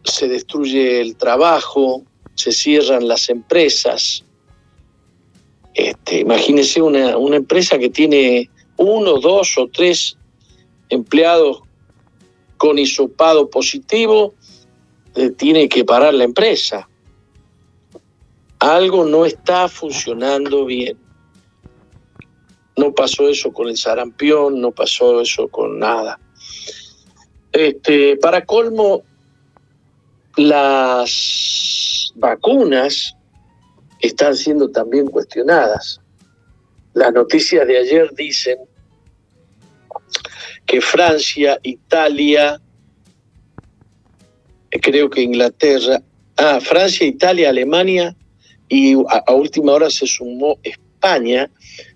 [0.05, 2.05] se destruye el trabajo,
[2.37, 4.24] se cierran las empresas.
[5.74, 10.16] Este, imagínense una, una empresa que tiene uno, dos o tres
[10.89, 11.62] empleados
[12.57, 14.34] con hisopado positivo,
[15.14, 16.89] eh, tiene que parar la empresa.
[18.59, 20.99] Algo no está funcionando bien.
[22.76, 26.20] No pasó eso con el sarampión, no pasó eso con nada.
[27.53, 29.03] Este, para colmo,
[30.37, 33.14] las vacunas
[34.01, 36.01] están siendo también cuestionadas.
[36.95, 38.59] Las noticias de ayer dicen
[40.66, 42.61] que Francia, Italia,
[44.70, 46.03] creo que Inglaterra,
[46.37, 48.14] ah, Francia, Italia, Alemania
[48.68, 51.51] y a, a última hora se sumó España,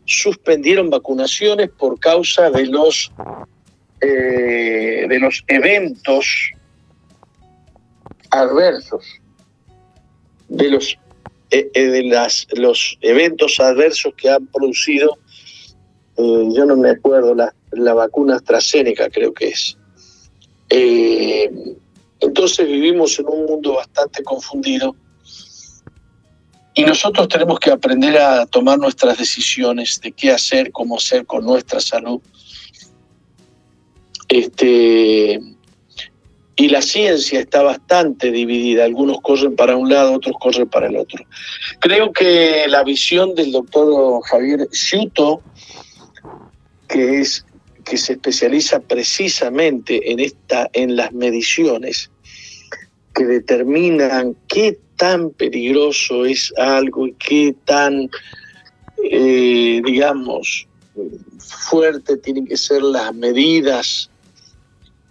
[0.07, 3.13] suspendieron vacunaciones por causa de los
[4.01, 6.53] eh, de los eventos
[8.31, 9.05] adversos,
[10.49, 10.99] de los
[11.51, 15.19] eh, eh, de las los eventos adversos que han producido,
[16.17, 19.77] eh, yo no me acuerdo la, la vacuna AstraZeneca creo que es.
[22.21, 24.95] Entonces vivimos en un mundo bastante confundido
[26.75, 31.45] y nosotros tenemos que aprender a tomar nuestras decisiones de qué hacer, cómo hacer con
[31.45, 32.21] nuestra salud.
[34.29, 35.41] Este,
[36.57, 38.85] y la ciencia está bastante dividida.
[38.85, 41.25] Algunos corren para un lado, otros corren para el otro.
[41.79, 45.43] Creo que la visión del doctor Javier Sciuto
[46.91, 47.45] que es
[47.85, 52.11] que se especializa precisamente en esta en las mediciones
[53.15, 58.11] que determinan qué tan peligroso es algo y qué tan
[59.11, 60.67] eh, digamos
[61.39, 64.11] fuerte tienen que ser las medidas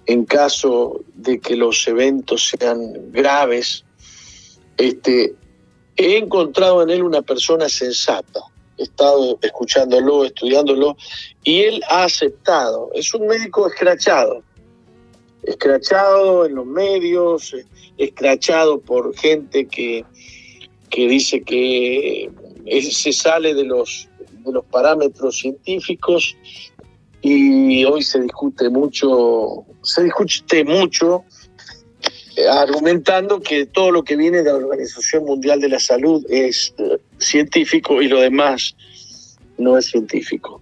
[0.09, 3.85] en caso de que los eventos sean graves
[4.77, 5.35] este
[5.95, 8.41] he encontrado en él una persona sensata
[8.79, 10.95] he estado escuchándolo, estudiándolo,
[11.43, 12.89] y él ha aceptado.
[12.93, 14.41] Es un médico escrachado,
[15.43, 17.53] escrachado en los medios,
[17.97, 20.05] escrachado por gente que,
[20.89, 22.31] que dice que
[22.89, 24.07] se sale de los,
[24.45, 26.37] de los parámetros científicos
[27.21, 31.25] y hoy se discute mucho, se discute mucho
[32.39, 36.73] eh, argumentando que todo lo que viene de la Organización Mundial de la Salud es
[36.77, 38.75] eh, científico y lo demás
[39.57, 40.61] no es científico.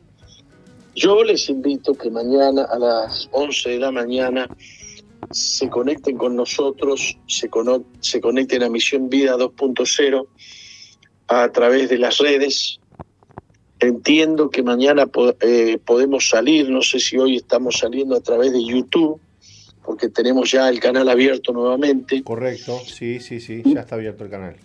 [0.95, 4.49] Yo les invito que mañana a las 11 de la mañana
[5.30, 7.49] se conecten con nosotros, se,
[7.99, 10.28] se conecten a Misión Vida 2.0
[11.28, 12.80] a través de las redes.
[13.80, 15.08] Entiendo que mañana
[15.42, 19.20] eh, podemos salir, no sé si hoy estamos saliendo a través de YouTube,
[19.86, 22.24] porque tenemos ya el canal abierto nuevamente.
[22.24, 24.56] Correcto, sí, sí, sí, ya está abierto el canal.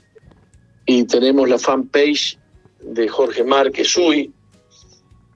[0.86, 2.38] Y tenemos la fanpage
[2.80, 4.32] de Jorge Márquez Uy.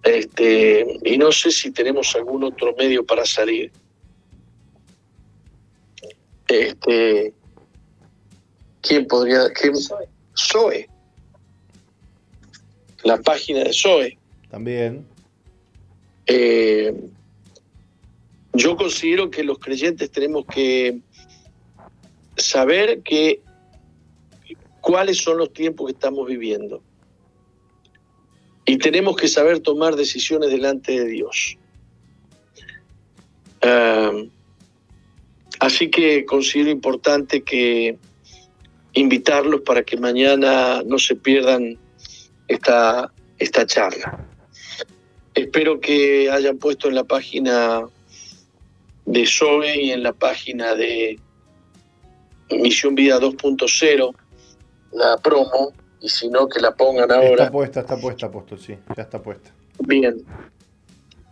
[0.03, 3.71] Este, y no sé si tenemos algún otro medio para salir.
[6.49, 7.35] Este,
[8.81, 9.51] ¿Quién podría?
[9.51, 9.75] Quién?
[10.37, 10.89] Zoe.
[13.07, 14.19] La página de Zoe.
[14.51, 15.07] También.
[16.27, 16.93] Eh,
[18.53, 20.99] yo considero que los creyentes tenemos que
[22.37, 23.41] saber que
[24.81, 26.83] cuáles son los tiempos que estamos viviendo.
[28.65, 31.59] Y tenemos que saber tomar decisiones delante de Dios.
[35.61, 37.99] Así que considero importante que
[38.95, 41.79] invitarlos para que mañana no se pierdan
[42.49, 44.27] esta, esta charla.
[45.35, 47.87] Espero que hayan puesto en la página
[49.05, 51.19] de SOE y en la página de
[52.51, 54.15] Misión Vida 2.0
[54.93, 57.45] la promo y si no que la pongan ahora.
[57.45, 59.53] Está puesta, está puesta, apóstol, sí, ya está puesta.
[59.81, 60.25] Bien.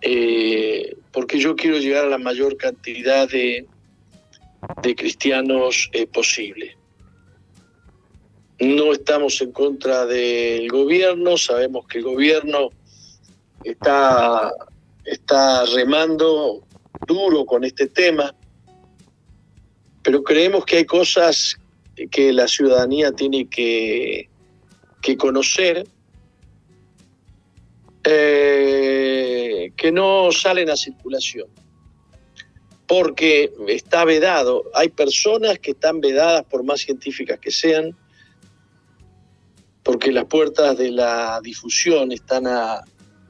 [0.01, 3.67] Eh, porque yo quiero llegar a la mayor cantidad de,
[4.83, 6.77] de cristianos eh, posible.
[8.61, 12.71] No estamos en contra del gobierno, sabemos que el gobierno
[13.65, 14.53] está,
[15.05, 16.63] está remando
[17.07, 18.35] duro con este tema,
[20.03, 21.57] pero creemos que hay cosas
[22.11, 24.29] que la ciudadanía tiene que,
[25.03, 25.87] que conocer
[28.05, 31.49] eh, que no salen a circulación,
[32.87, 37.97] porque está vedado, hay personas que están vedadas por más científicas que sean,
[39.85, 42.45] porque las puertas de la difusión están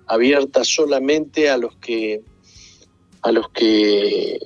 [0.07, 2.23] abiertas solamente a los que
[3.23, 4.39] a los que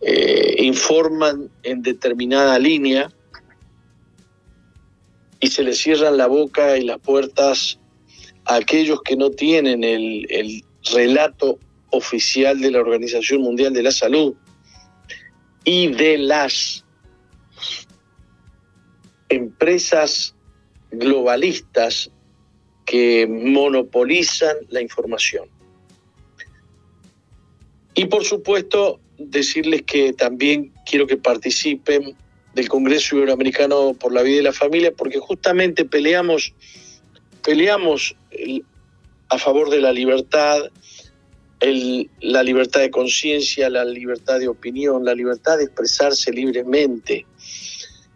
[0.00, 3.12] eh, informan en determinada línea
[5.40, 7.78] y se les cierran la boca y las puertas
[8.46, 11.58] a aquellos que no tienen el, el relato
[11.90, 14.34] oficial de la Organización Mundial de la Salud
[15.64, 16.84] y de las
[19.28, 20.33] empresas
[20.94, 22.10] globalistas
[22.84, 25.48] que monopolizan la información.
[27.94, 32.16] Y por supuesto, decirles que también quiero que participen
[32.54, 36.54] del Congreso Iberoamericano por la Vida y la Familia, porque justamente peleamos,
[37.42, 38.16] peleamos
[39.28, 40.62] a favor de la libertad,
[42.20, 47.26] la libertad de conciencia, la libertad de opinión, la libertad de expresarse libremente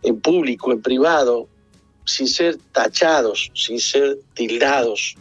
[0.03, 1.49] en público, en privado,
[2.09, 5.14] sin ser tachados, sin ser tildados.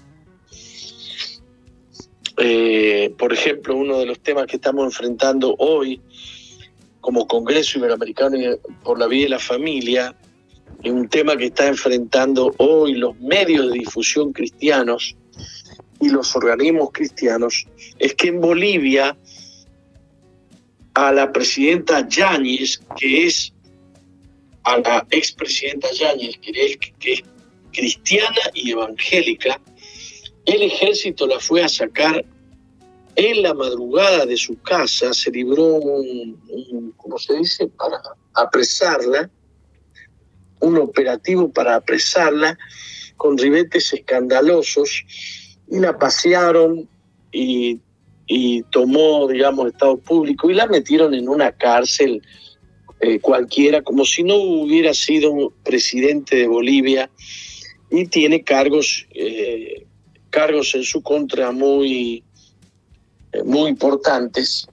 [2.38, 6.02] Eh, por ejemplo, uno de los temas que estamos enfrentando hoy
[7.02, 8.38] como Congreso Iberoamericano
[8.84, 10.16] por la Vida y la Familia,
[10.84, 15.16] es un tema que está enfrentando hoy los medios de difusión cristianos
[16.00, 17.66] y los organismos cristianos,
[17.98, 19.18] es que en Bolivia
[20.94, 23.54] a la presidenta Yáñez, que es
[24.68, 26.52] a la expresidenta Yáñez, que
[27.14, 27.24] es,
[27.72, 29.62] cristiana y evangélica,
[30.46, 32.26] el ejército la fue a sacar
[33.16, 38.00] en la madrugada de su casa, se libró un, ¿cómo se dice?, para
[38.34, 39.30] apresarla,
[40.60, 42.58] un operativo para apresarla
[43.16, 45.04] con ribetes escandalosos
[45.70, 46.90] y la pasearon
[47.32, 47.80] y,
[48.26, 52.22] y tomó, digamos, Estado público y la metieron en una cárcel
[53.00, 57.12] eh, cualquiera, como si no hubiera sido presidente de Bolivia
[57.92, 59.86] y tiene cargos, eh,
[60.32, 62.24] cargos en su contra muy,
[63.32, 64.68] eh, muy importantes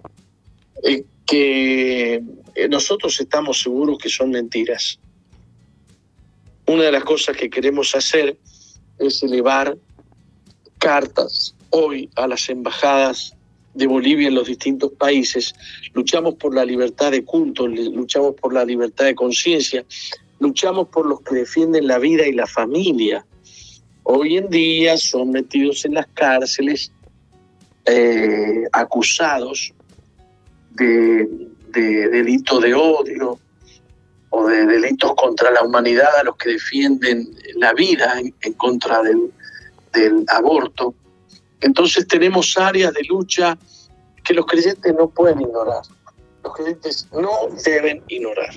[1.26, 2.22] que
[2.68, 4.98] nosotros estamos seguros que son mentiras.
[6.66, 8.36] Una de las cosas que queremos hacer
[8.98, 9.76] es elevar
[10.78, 13.34] cartas hoy a las embajadas
[13.74, 15.54] de Bolivia en los distintos países.
[15.92, 19.84] Luchamos por la libertad de culto, luchamos por la libertad de conciencia,
[20.38, 23.26] luchamos por los que defienden la vida y la familia.
[24.04, 26.92] Hoy en día son metidos en las cárceles
[27.86, 29.72] eh, acusados
[30.70, 31.28] de,
[31.68, 33.38] de delitos de odio
[34.30, 39.30] o de delitos contra la humanidad a los que defienden la vida en, contra del,
[39.92, 40.94] del aborto.
[41.64, 43.56] Entonces tenemos áreas de lucha
[44.22, 45.82] que los creyentes no pueden ignorar.
[46.42, 47.30] Los creyentes no
[47.64, 48.54] deben ignorar.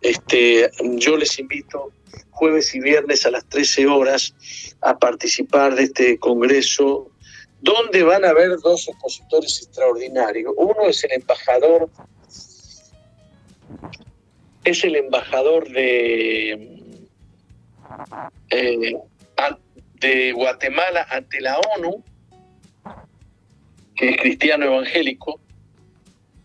[0.00, 1.92] Este, yo les invito
[2.30, 4.34] jueves y viernes a las 13 horas
[4.80, 7.12] a participar de este congreso
[7.60, 10.52] donde van a haber dos expositores extraordinarios.
[10.56, 11.90] Uno es el embajador,
[14.64, 16.82] es el embajador de,
[18.50, 18.96] eh,
[20.00, 22.02] de Guatemala ante la ONU,
[23.94, 25.40] que es cristiano evangélico,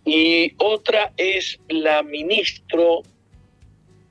[0.04, 3.02] y otra es la ministro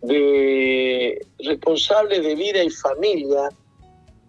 [0.03, 3.51] de responsable de vida y familia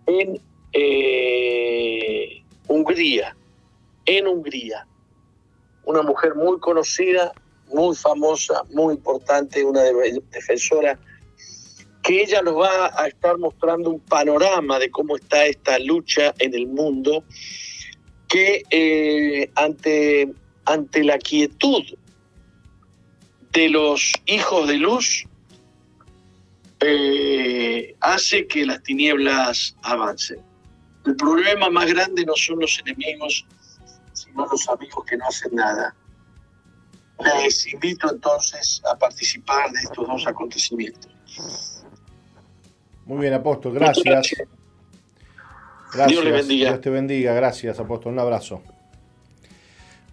[0.06, 0.40] en
[0.74, 3.36] eh, Hungría,
[4.06, 4.86] en Hungría.
[5.86, 7.32] Una mujer muy conocida,
[7.74, 9.82] muy famosa, muy importante, una
[10.32, 11.00] defensora,
[12.06, 16.54] que ella nos va a estar mostrando un panorama de cómo está esta lucha en
[16.54, 17.24] el mundo,
[18.28, 20.32] que eh, ante,
[20.66, 21.84] ante la quietud
[23.52, 25.26] de los hijos de luz,
[26.82, 30.40] eh, hace que las tinieblas avancen.
[31.08, 33.48] El problema más grande no son los enemigos,
[34.14, 35.96] sino los amigos que no hacen nada.
[37.40, 41.12] Les invito entonces a participar de estos dos acontecimientos.
[43.06, 44.04] Muy bien, apóstol, gracias.
[44.06, 44.48] gracias.
[46.08, 46.70] Dios le bendiga.
[46.70, 48.14] Dios te bendiga, gracias, apóstol.
[48.14, 48.62] Un abrazo.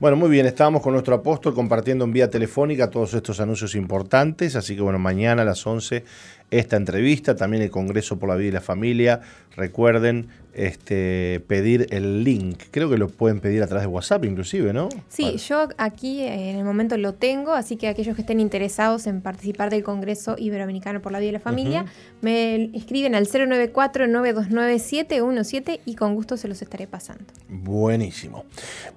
[0.03, 4.57] Bueno, muy bien, estábamos con nuestro apóstol compartiendo en vía telefónica todos estos anuncios importantes,
[4.57, 6.05] así que bueno, mañana a las 11
[6.51, 9.21] esta entrevista, también el Congreso por la Vida y la Familia.
[9.55, 12.59] Recuerden este, pedir el link.
[12.71, 14.89] Creo que lo pueden pedir a través de WhatsApp inclusive, ¿no?
[15.09, 19.07] Sí, yo aquí eh, en el momento lo tengo, así que aquellos que estén interesados
[19.07, 21.87] en participar del Congreso Iberoamericano por la Vida y la Familia,
[22.21, 27.25] me escriben al 094-929-717 y con gusto se los estaré pasando.
[27.49, 28.45] Buenísimo.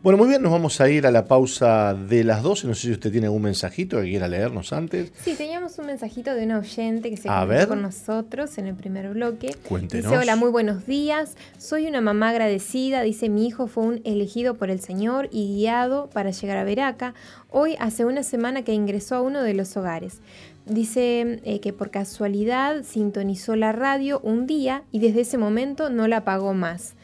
[0.04, 2.68] Bueno, muy bien, nos vamos a ir a la pausa de las 12.
[2.68, 5.12] No sé si usted tiene algún mensajito que quiera leernos antes.
[5.24, 7.30] Sí, teníamos un mensajito de un oyente que se
[7.68, 9.56] con nosotros en el primer bloque.
[9.68, 10.12] Cuéntenos.
[10.12, 11.36] Dice, hola, muy buenos días.
[11.58, 13.02] Soy una mamá agradecida.
[13.02, 17.14] Dice, mi hijo fue un elegido por el Señor y guiado para llegar a Veraca.
[17.50, 20.22] Hoy hace una semana que ingresó a uno de los hogares.
[20.66, 26.08] Dice eh, que por casualidad sintonizó la radio un día y desde ese momento no
[26.08, 26.96] la apagó más.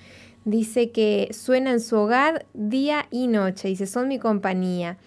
[0.46, 3.68] Dice que suena en su hogar día y noche.
[3.68, 4.98] Dice, son mi compañía.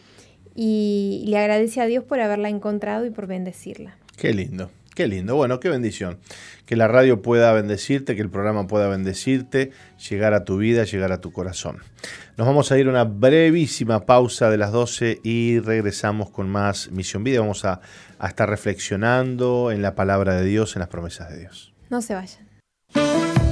[0.55, 3.99] Y le agradece a Dios por haberla encontrado y por bendecirla.
[4.16, 4.70] Qué lindo.
[4.95, 6.18] Qué lindo, bueno, qué bendición.
[6.66, 9.72] Que la radio pueda bendecirte, que el programa pueda bendecirte,
[10.09, 11.78] llegar a tu vida, llegar a tu corazón.
[12.36, 16.90] Nos vamos a ir a una brevísima pausa de las 12 y regresamos con más
[16.92, 17.40] Misión Vida.
[17.40, 17.80] Vamos a,
[18.18, 21.74] a estar reflexionando en la palabra de Dios, en las promesas de Dios.
[21.90, 23.43] No se vayan.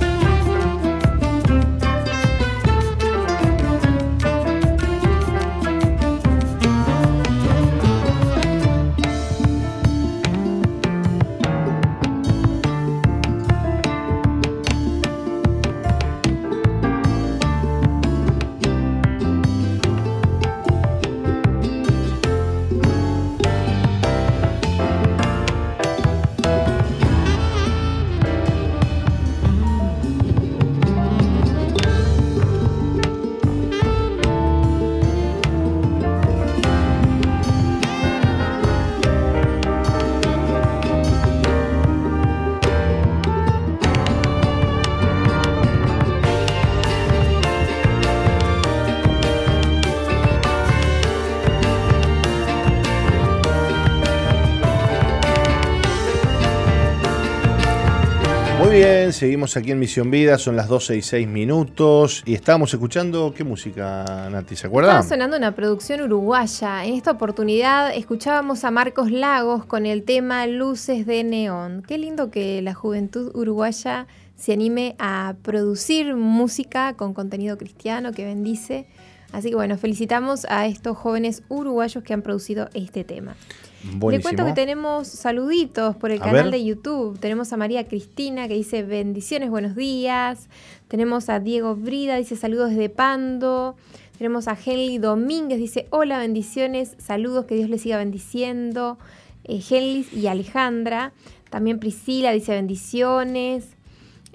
[59.13, 63.45] Seguimos aquí en Misión Vida, son las 12 y 6 minutos y estábamos escuchando, ¿qué
[63.45, 64.57] música, Nati?
[64.57, 64.97] ¿Se acuerdan?
[64.97, 66.85] Estaba sonando una producción uruguaya.
[66.85, 71.83] En esta oportunidad escuchábamos a Marcos Lagos con el tema Luces de Neón.
[71.87, 78.25] Qué lindo que la juventud uruguaya se anime a producir música con contenido cristiano que
[78.25, 78.87] bendice.
[79.33, 83.37] Así que bueno, felicitamos a estos jóvenes uruguayos que han producido este tema.
[83.85, 87.18] Le cuento que tenemos saluditos por el canal de YouTube.
[87.18, 90.49] Tenemos a María Cristina que dice bendiciones, buenos días.
[90.89, 93.76] Tenemos a Diego Brida, dice saludos desde Pando.
[94.18, 98.99] Tenemos a Henry Domínguez, dice hola, bendiciones, saludos, que Dios les siga bendiciendo.
[99.45, 101.12] Eh, y Alejandra.
[101.51, 103.76] También Priscila dice bendiciones.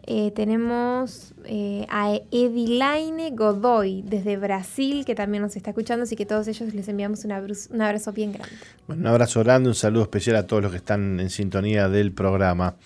[0.10, 6.26] Eh, tenemos eh, a Edilaine Godoy desde Brasil, que también nos está escuchando, así que
[6.26, 8.56] todos ellos les enviamos un abrazo, bien grande.
[8.88, 12.78] un abrazo grande, un saludo especial a todos los que están en sintonía del programa.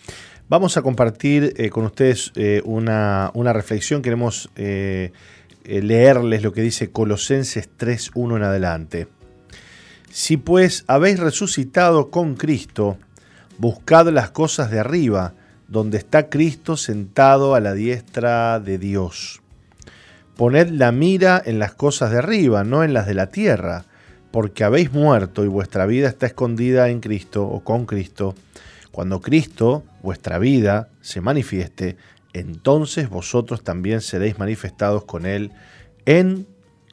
[0.50, 2.34] Vamos a compartir eh, con ustedes
[2.66, 4.50] una, una, reflexión, queremos
[5.64, 9.08] leerles lo que dice Colosenses 3.1 en adelante.
[10.10, 12.98] Si pues habéis resucitado con Cristo,
[13.60, 15.36] buscad las cosas de arriba,
[15.72, 19.42] donde está Cristo sentado a la diestra de Dios.
[20.36, 23.86] Poned la mira en las cosas de arriba, no en las de la tierra,
[24.32, 28.36] porque habéis muerto y vuestra vida está escondida en Cristo o con Cristo.
[28.92, 31.96] Cuando Cristo, vuestra vida, se manifieste,
[32.34, 35.52] entonces vosotros también seréis manifestados con Él
[36.06, 36.48] en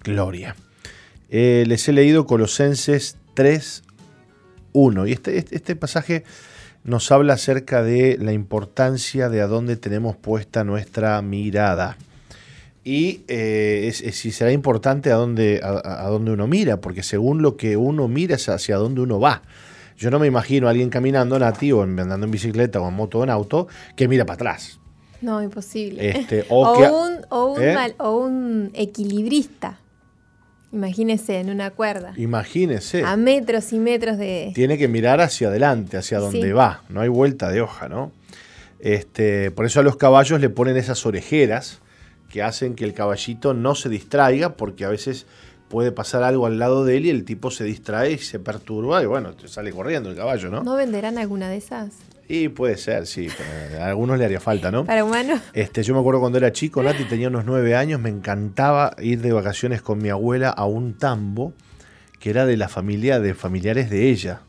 [0.04, 0.54] gloria.
[1.30, 3.82] Eh, les he leído Colosenses 3,
[4.72, 5.06] 1.
[5.08, 6.22] Y este, este, este pasaje
[6.88, 11.98] nos habla acerca de la importancia de a dónde tenemos puesta nuestra mirada.
[12.82, 17.76] Y eh, si será importante a dónde, a, dónde uno mira, porque según lo que
[17.76, 19.42] uno mira es hacia dónde uno va.
[19.98, 23.24] Yo no me imagino a alguien caminando nativo, andando en bicicleta o en moto o
[23.24, 24.80] en auto, que mira para atrás.
[25.20, 26.08] No, imposible.
[26.08, 27.94] Este, o, un, o, ¿eh?
[27.98, 29.78] o un equilibrista
[30.72, 32.12] Imagínese en una cuerda.
[32.16, 33.02] Imagínese.
[33.02, 34.52] A metros y metros de.
[34.54, 36.82] Tiene que mirar hacia adelante, hacia donde va.
[36.88, 38.12] No hay vuelta de hoja, ¿no?
[38.78, 41.80] Este, por eso a los caballos le ponen esas orejeras
[42.28, 45.26] que hacen que el caballito no se distraiga, porque a veces
[45.68, 49.02] puede pasar algo al lado de él y el tipo se distrae y se perturba
[49.02, 50.62] y bueno, sale corriendo el caballo, ¿no?
[50.62, 51.90] ¿No venderán alguna de esas?
[52.30, 53.28] Y puede ser, sí,
[53.80, 54.84] a algunos le haría falta, ¿no?
[54.84, 55.40] Para humanos.
[55.54, 59.22] Este, yo me acuerdo cuando era chico, Nati tenía unos nueve años, me encantaba ir
[59.22, 61.54] de vacaciones con mi abuela a un tambo
[62.20, 64.42] que era de la familia de familiares de ella,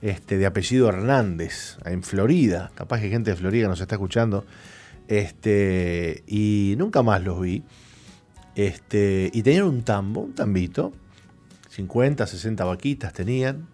[0.00, 2.70] este, de apellido Hernández, en Florida.
[2.74, 4.46] Capaz que gente de Florida nos está escuchando.
[5.06, 7.62] Este, y nunca más los vi.
[8.54, 10.92] Este, y tenían un tambo, un tambito,
[11.70, 13.66] 50, 60 vaquitas tenían,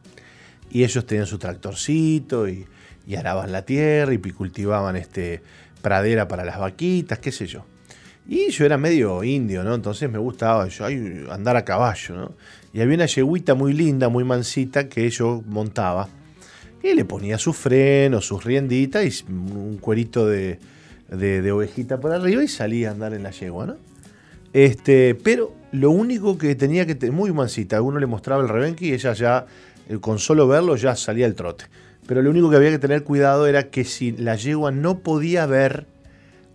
[0.70, 2.66] y ellos tenían su tractorcito y
[3.06, 5.42] y araban la tierra y cultivaban este,
[5.80, 7.64] pradera para las vaquitas, qué sé yo.
[8.28, 9.74] Y yo era medio indio, ¿no?
[9.74, 10.86] Entonces me gustaba yo,
[11.32, 12.34] andar a caballo, ¿no?
[12.72, 16.08] Y había una yeguita muy linda, muy mansita, que yo montaba.
[16.82, 20.60] Y le ponía su freno, sus rienditas y un cuerito de,
[21.08, 23.76] de, ovejita por arriba y salía a andar en la yegua, ¿no?
[24.52, 28.86] Este, pero lo único que tenía que tener, muy mansita, uno le mostraba el rebenque
[28.86, 29.46] y ella ya,
[30.00, 31.64] con solo verlo, ya salía el trote
[32.10, 35.46] pero lo único que había que tener cuidado era que si la yegua no podía
[35.46, 35.86] ver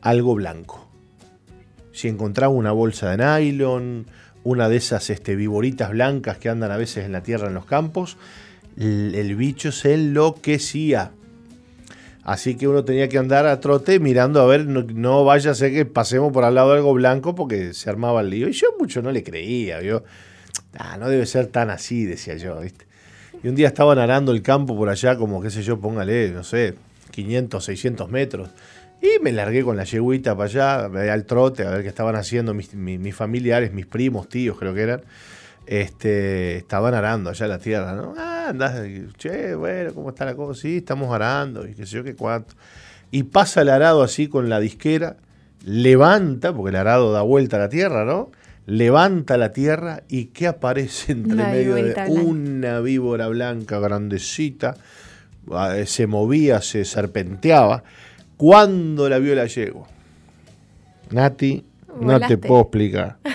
[0.02, 0.92] algo blanco.
[1.94, 4.06] Si encontraba una bolsa de nylon,
[4.44, 7.66] una de esas este, viboritas blancas que andan a veces en la tierra en los
[7.66, 8.18] campos,
[8.78, 11.14] el, bicho se enloquecía.
[12.26, 15.72] Así que uno tenía que andar a trote mirando a ver, no, vaya a ser
[15.72, 18.50] que pasemos por al lado de algo blanco porque se armaba el lío.
[18.50, 20.04] Y yo mucho no le creía, yo,
[20.78, 22.88] ah, no debe ser tan así, decía yo, ¿viste?
[23.46, 26.44] Y un día estaban arando el campo por allá, como qué sé yo, póngale, no
[26.44, 26.74] sé,
[27.12, 28.50] 500, 600 metros.
[29.00, 32.56] Y me largué con la yeguita para allá, al trote, a ver qué estaban haciendo
[32.56, 32.72] mis,
[33.16, 35.04] familiares, mis primos, tíos, creo que eran.
[35.68, 38.16] Este, estaban arando allá la tierra, ¿no?
[38.18, 38.82] Ah, andás,
[39.20, 40.60] che, bueno, ¿cómo está la cosa?
[40.60, 42.56] Sí, estamos arando, y qué sé yo, qué cuánto.
[43.12, 45.18] Y pasa el arado así con la disquera,
[45.64, 48.32] levanta, porque el arado da vuelta a la tierra, ¿no?
[48.66, 54.76] Levanta la tierra y ¿qué aparece entre medio de una víbora blanca grandecita?
[55.52, 57.84] Ah, se movía, se serpenteaba.
[58.38, 59.88] ¿Cuándo la vio la yegua?
[61.12, 61.64] Nati,
[62.00, 63.18] no te puedo explicar.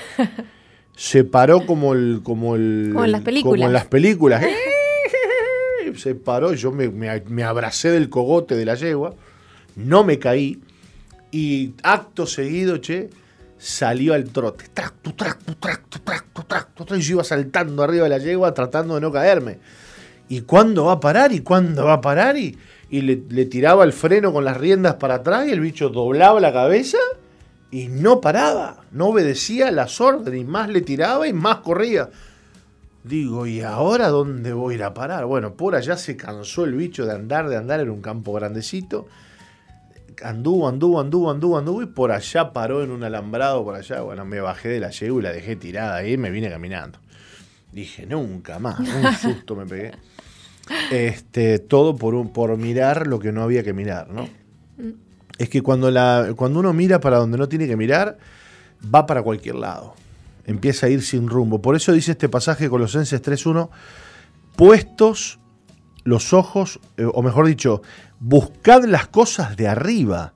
[0.96, 2.20] Se paró como el.
[2.22, 3.56] Como, el, en las películas.
[3.56, 4.44] Como en las películas.
[5.96, 9.14] se paró, yo me, me abracé del cogote de la yegua,
[9.76, 10.60] no me caí.
[11.32, 13.08] Y acto seguido, che,
[13.60, 14.64] salió al trote.
[16.96, 19.58] Y yo iba saltando arriba de la yegua tratando de no caerme.
[20.28, 21.32] ¿Y cuándo va a parar?
[21.32, 22.36] ¿Y cuándo va a parar?
[22.36, 22.58] Y,
[22.88, 26.40] y le, le tiraba el freno con las riendas para atrás y el bicho doblaba
[26.40, 26.98] la cabeza
[27.70, 32.10] y no paraba, no obedecía las órdenes, y más le tiraba y más corría.
[33.04, 35.24] Digo, ¿y ahora dónde voy a ir a parar?
[35.24, 39.06] Bueno, por allá se cansó el bicho de andar, de andar, en un campo grandecito.
[40.22, 44.00] Anduvo, anduvo, anduvo, anduvo, anduvo y por allá paró en un alambrado por allá.
[44.02, 46.98] Bueno, me bajé de la yegua y la dejé tirada ahí y me vine caminando.
[47.72, 49.92] Dije, nunca más, un susto me pegué.
[50.90, 54.28] Este, todo por, un, por mirar lo que no había que mirar, ¿no?
[55.38, 58.18] Es que cuando, la, cuando uno mira para donde no tiene que mirar,
[58.94, 59.94] va para cualquier lado.
[60.44, 61.62] Empieza a ir sin rumbo.
[61.62, 63.70] Por eso dice este pasaje de Colosenses 3.1,
[64.56, 65.38] puestos
[66.04, 67.82] los ojos, eh, o mejor dicho,
[68.20, 70.34] buscad las cosas de arriba.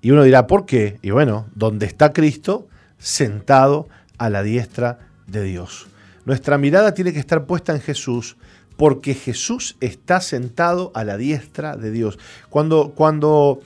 [0.00, 0.98] Y uno dirá, ¿por qué?
[1.02, 2.68] Y bueno, donde está Cristo,
[2.98, 5.88] sentado a la diestra de Dios.
[6.24, 8.36] Nuestra mirada tiene que estar puesta en Jesús
[8.76, 12.18] porque Jesús está sentado a la diestra de Dios.
[12.48, 13.60] Cuando, cuando,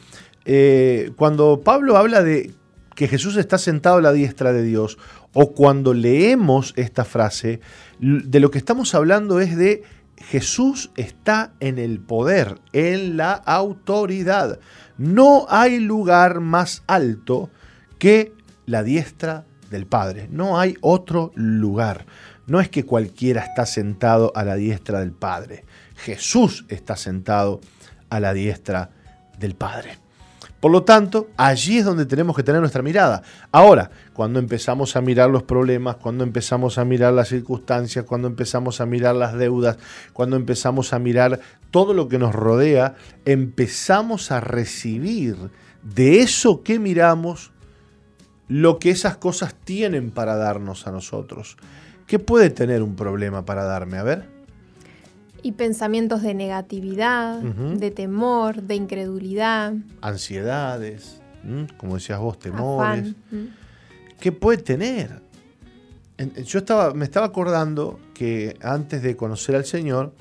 [0.44, 2.52] eh, cuando Pablo habla de
[2.94, 4.98] que Jesús está sentado a la diestra de Dios,
[5.32, 7.60] o cuando leemos esta frase,
[8.00, 9.82] de lo que estamos hablando es de
[10.20, 14.58] Jesús está en el poder, en la autoridad.
[14.96, 17.50] No hay lugar más alto
[17.98, 18.32] que
[18.66, 20.28] la diestra del Padre.
[20.30, 22.06] No hay otro lugar.
[22.46, 25.64] No es que cualquiera está sentado a la diestra del Padre.
[25.96, 27.60] Jesús está sentado
[28.10, 28.90] a la diestra
[29.38, 30.07] del Padre.
[30.60, 33.22] Por lo tanto, allí es donde tenemos que tener nuestra mirada.
[33.52, 38.80] Ahora, cuando empezamos a mirar los problemas, cuando empezamos a mirar las circunstancias, cuando empezamos
[38.80, 39.78] a mirar las deudas,
[40.12, 41.38] cuando empezamos a mirar
[41.70, 45.36] todo lo que nos rodea, empezamos a recibir
[45.82, 47.52] de eso que miramos
[48.48, 51.56] lo que esas cosas tienen para darnos a nosotros.
[52.06, 53.98] ¿Qué puede tener un problema para darme?
[53.98, 54.37] A ver.
[55.42, 59.74] Y pensamientos de negatividad, de temor, de incredulidad.
[60.00, 61.20] Ansiedades,
[61.76, 63.14] como decías vos, temores.
[64.20, 65.22] ¿Qué puede tener?
[66.44, 70.12] Yo estaba, me estaba acordando que antes de conocer al Señor,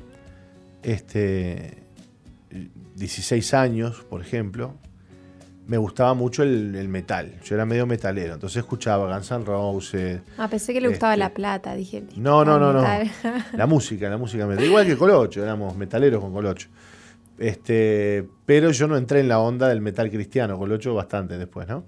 [0.83, 1.83] este,
[2.95, 4.75] 16 años, por ejemplo,
[5.67, 7.39] me gustaba mucho el, metal.
[7.43, 10.21] Yo era medio metalero, entonces escuchaba Guns N' Roses.
[10.37, 12.03] Ah, pensé que le gustaba este, la plata, dije.
[12.15, 12.83] No, no, no, no.
[13.53, 14.63] La música, la música metal.
[14.63, 16.69] Igual que Colocho, éramos metaleros con Colocho.
[17.37, 21.83] Este, pero yo no entré en la onda del metal cristiano, Colocho bastante después, ¿no?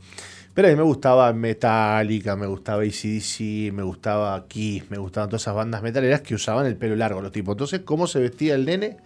[0.54, 5.44] Pero a mí me gustaba Metallica, me gustaba ACDC, me gustaba Kiss, me gustaban todas
[5.44, 7.54] esas bandas metaleras que usaban el pelo largo los tipos.
[7.54, 8.98] Entonces, ¿cómo se vestía el nene?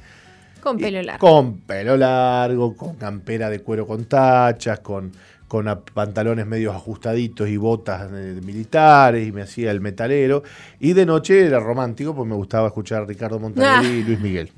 [0.64, 1.28] Con pelo largo.
[1.28, 5.12] Con pelo largo, con campera de cuero con tachas, con,
[5.46, 10.42] con pantalones medio ajustaditos y botas militares, y me hacía el metalero.
[10.80, 14.52] Y de noche era romántico, pues me gustaba escuchar a Ricardo Montaner y Luis Miguel.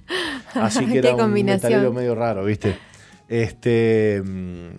[0.54, 2.78] Así que era un metalero medio raro, ¿viste?
[3.28, 4.70] Este, mm,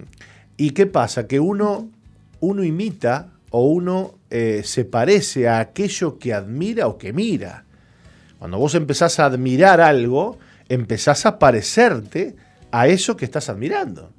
[0.59, 1.27] ¿Y qué pasa?
[1.27, 1.89] Que uno,
[2.39, 7.65] uno imita o uno eh, se parece a aquello que admira o que mira.
[8.39, 12.37] Cuando vos empezás a admirar algo, empezás a parecerte
[12.71, 14.13] a eso que estás admirando.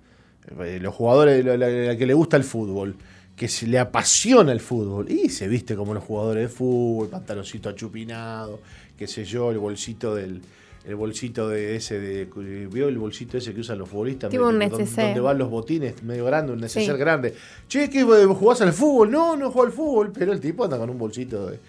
[0.62, 2.96] Eh, los jugadores, la, que le gusta el fútbol,
[3.36, 7.70] que se le apasiona el fútbol, y se viste como los jugadores de fútbol, pantaloncito
[7.70, 8.62] achupinado,
[8.98, 10.42] qué sé yo, el bolsito del,
[10.88, 12.30] el bolsito de ese de
[12.72, 16.62] veo el bolsito ese que usan los futbolistas donde, van los botines medio grande un
[16.62, 17.34] neceser grande.
[17.68, 20.90] Che que jugás al fútbol no no juego al fútbol pero el tipo anda con
[20.90, 21.60] un bolsito de,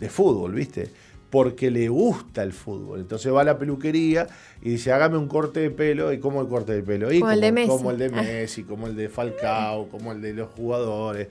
[0.00, 0.90] de fútbol viste
[1.32, 3.00] porque le gusta el fútbol.
[3.00, 4.26] Entonces va a la peluquería
[4.60, 6.12] y dice, hágame un corte de pelo.
[6.12, 7.10] ¿Y cómo el corte de pelo?
[7.10, 7.68] Y como, el de Messi.
[7.68, 8.22] Como el de ah.
[8.22, 11.28] Messi, como el de Falcao, como el de los jugadores.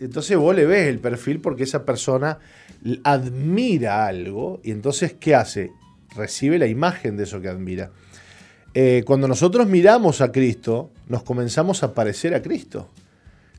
[0.00, 2.38] Entonces vos le ves el perfil porque esa persona
[3.02, 5.72] admira algo y entonces ¿qué hace?
[6.16, 7.90] Recibe la imagen de eso que admira.
[8.72, 12.88] Eh, cuando nosotros miramos a Cristo, nos comenzamos a parecer a Cristo.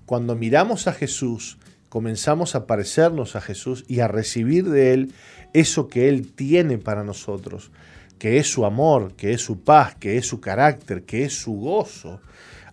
[0.08, 1.60] Cuando miramos a Jesús,
[1.90, 5.14] comenzamos a parecernos a Jesús y a recibir de Él
[5.56, 7.72] eso que Él tiene para nosotros,
[8.20, 11.54] que es su amor, que es su paz, que es su carácter, que es su
[11.54, 12.20] gozo.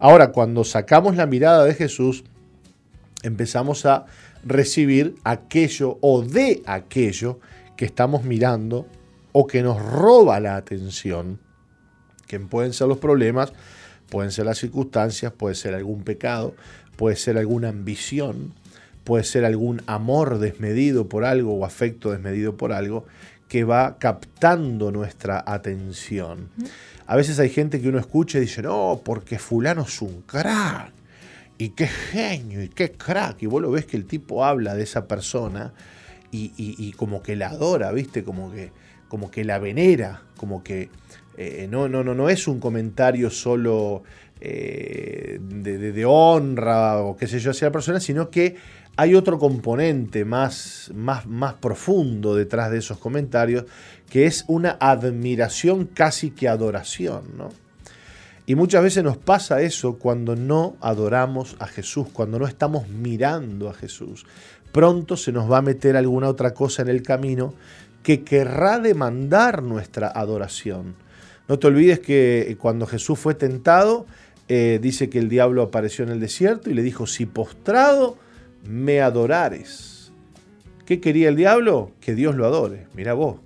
[0.01, 2.25] Ahora, cuando sacamos la mirada de Jesús,
[3.23, 4.07] empezamos a
[4.45, 7.39] recibir aquello o de aquello
[7.77, 8.89] que estamos mirando
[9.31, 11.39] o que nos roba la atención,
[12.27, 13.53] que pueden ser los problemas,
[14.11, 16.55] pueden ser las circunstancias, puede ser algún pecado,
[16.97, 18.55] puede ser alguna ambición,
[19.05, 23.05] puede ser algún amor desmedido por algo o afecto desmedido por algo
[23.49, 26.49] que va captando nuestra atención.
[27.07, 30.93] A veces hay gente que uno escucha y dice, no, porque fulano es un crack,
[31.59, 34.83] y qué genio, y qué crack, y vos lo ves que el tipo habla de
[34.83, 35.73] esa persona
[36.31, 38.25] y, como que la adora, ¿viste?
[38.25, 38.73] Como que,
[39.09, 40.89] como que la venera, como que
[41.37, 44.03] eh, no, no, no, no es un comentario solo
[44.41, 48.57] eh, de, honra o qué sé yo hacia la persona, sino que
[48.97, 53.65] hay otro componente más, más, más profundo detrás de esos comentarios,
[54.11, 57.49] que es una admiración casi que adoración, ¿no?
[58.45, 63.71] Y muchas veces nos pasa eso cuando no adoramos a Jesús, cuando no estamos mirando
[63.71, 64.27] a Jesús.
[64.73, 67.55] Pronto se nos va a meter alguna otra cosa en el camino
[68.03, 70.97] que querrá demandar nuestra adoración.
[71.49, 74.07] No te olvides que cuando Jesús fue tentado,
[74.49, 78.17] eh, dice que el diablo apareció en el desierto y le dijo, si postrado
[78.65, 80.13] me adorares.
[80.87, 81.93] ¿Qué quería el diablo?
[82.01, 82.87] Que Dios lo adore.
[82.95, 83.41] Mira vos,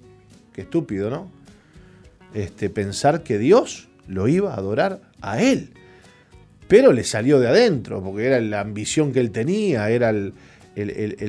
[0.52, 1.30] qué estúpido, ¿no?
[2.34, 5.72] Este, pensar que Dios lo iba a adorar a él.
[6.68, 10.32] Pero le salió de adentro, porque era la ambición que él tenía, era el,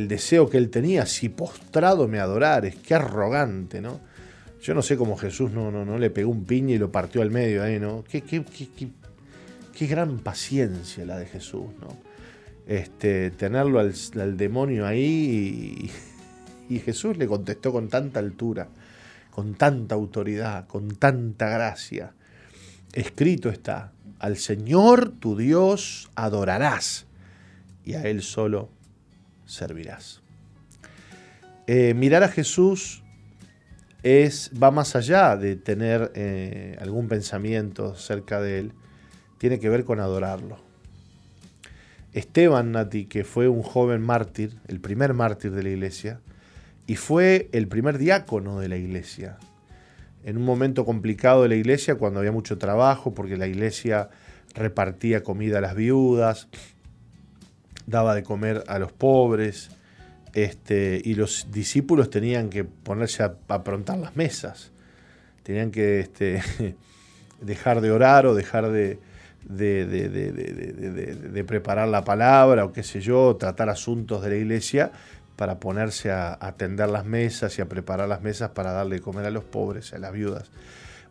[0.08, 1.06] deseo que él tenía.
[1.06, 4.00] Si postrado me adorares, qué arrogante, ¿no?
[4.62, 7.22] Yo no sé cómo Jesús no, no, no le pegó un piña y lo partió
[7.22, 8.04] al medio ahí, ¿no?
[8.10, 8.90] Qué, qué, qué,
[9.78, 12.07] qué gran paciencia la de Jesús, ¿no?
[12.68, 15.90] Este, tenerlo al, demonio ahí
[16.70, 18.68] y, Jesús le contestó con tanta altura,
[19.30, 22.12] con tanta autoridad, con tanta gracia.
[22.92, 27.06] Escrito está, al Señor tu Dios adorarás
[27.86, 28.70] y a Él solo
[29.46, 30.22] servirás.
[31.68, 33.02] Eh, mirar a Jesús
[34.04, 38.74] es, va más allá de tener eh, algún pensamiento cerca de Él,
[39.38, 40.67] tiene que ver con adorarlo.
[42.18, 46.20] Esteban Nati, que fue un joven mártir, el primer mártir de la iglesia,
[46.88, 49.38] y fue el primer diácono de la iglesia,
[50.24, 54.10] en un momento complicado de la iglesia, cuando había mucho trabajo, porque la iglesia
[54.56, 56.48] repartía comida a las viudas,
[57.86, 59.70] daba de comer a los pobres,
[60.34, 64.72] este, y los discípulos tenían que ponerse a aprontar las mesas,
[65.44, 66.42] tenían que este,
[67.42, 68.98] dejar de orar o dejar de,
[69.48, 74.92] de, preparar la palabra o qué sé yo, tratar asuntos de la iglesia
[75.36, 79.32] para ponerse a atender las mesas y a preparar las mesas para darle comer a
[79.32, 80.50] los pobres, a las viudas.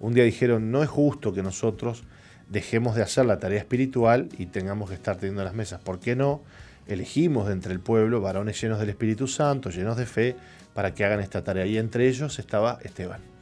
[0.00, 2.04] Un día dijeron, no es justo que nosotros
[2.48, 5.80] dejemos de hacer la tarea espiritual y tengamos que estar teniendo las mesas.
[5.80, 6.42] ¿Por qué no?
[6.86, 10.36] Elegimos de entre el pueblo varones llenos del Espíritu Santo, llenos de fe,
[10.74, 11.66] para que hagan esta tarea.
[11.66, 13.35] Y entre ellos estaba Esteban.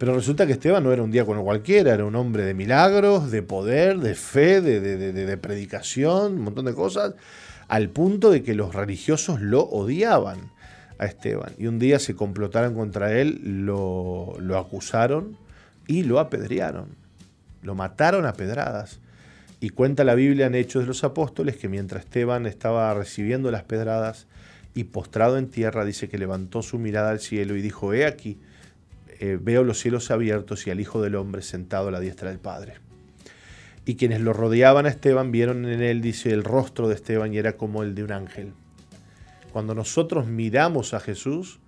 [0.00, 3.42] Pero resulta que Esteban no era un diácono cualquiera, era un hombre de milagros, de
[3.42, 7.14] poder, de fe, de, de predicación, un montón de cosas
[7.70, 10.50] al punto de que los religiosos lo odiaban
[10.98, 11.52] a Esteban.
[11.56, 15.36] Y un día se complotaron contra él, lo, acusaron
[15.86, 16.88] y lo apedrearon.
[17.62, 18.98] Lo mataron a pedradas.
[19.60, 23.62] Y cuenta la Biblia en Hechos de los Apóstoles que mientras Esteban estaba recibiendo las
[23.62, 24.26] pedradas
[24.74, 28.38] y postrado en tierra, dice que levantó su mirada al cielo y dijo, he aquí,
[29.20, 32.40] eh, veo los cielos abiertos y al Hijo del Hombre sentado a la diestra del
[32.40, 32.74] Padre
[33.84, 37.38] y quienes lo rodeaban a Esteban vieron en él, dice, el rostro de Esteban y
[37.38, 38.52] era como el de un ángel.
[39.52, 41.58] Cuando nosotros miramos a Jesús,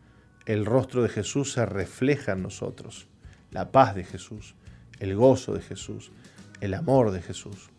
[0.46, 3.08] el rostro de Jesús se refleja en nosotros,
[3.50, 4.54] la paz de Jesús,
[5.00, 6.12] el gozo de Jesús,
[6.60, 7.70] el amor de Jesús.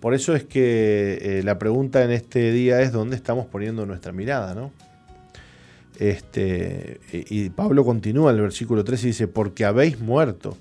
[0.00, 4.12] Por eso es que eh, la pregunta en este día es dónde estamos poniendo nuestra
[4.12, 4.72] mirada, ¿no?
[5.98, 10.56] Este, y Pablo continúa en el versículo 3 y dice, porque habéis muerto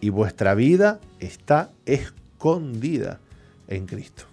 [0.00, 3.20] y vuestra vida está escondida
[3.66, 4.24] en Cristo.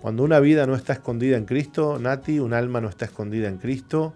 [0.00, 3.58] Cuando una vida no está escondida en Cristo, Nati, un alma no está escondida en
[3.58, 4.14] Cristo,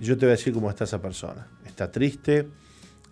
[0.00, 1.48] yo te voy a decir cómo está esa persona.
[1.66, 2.48] Está triste,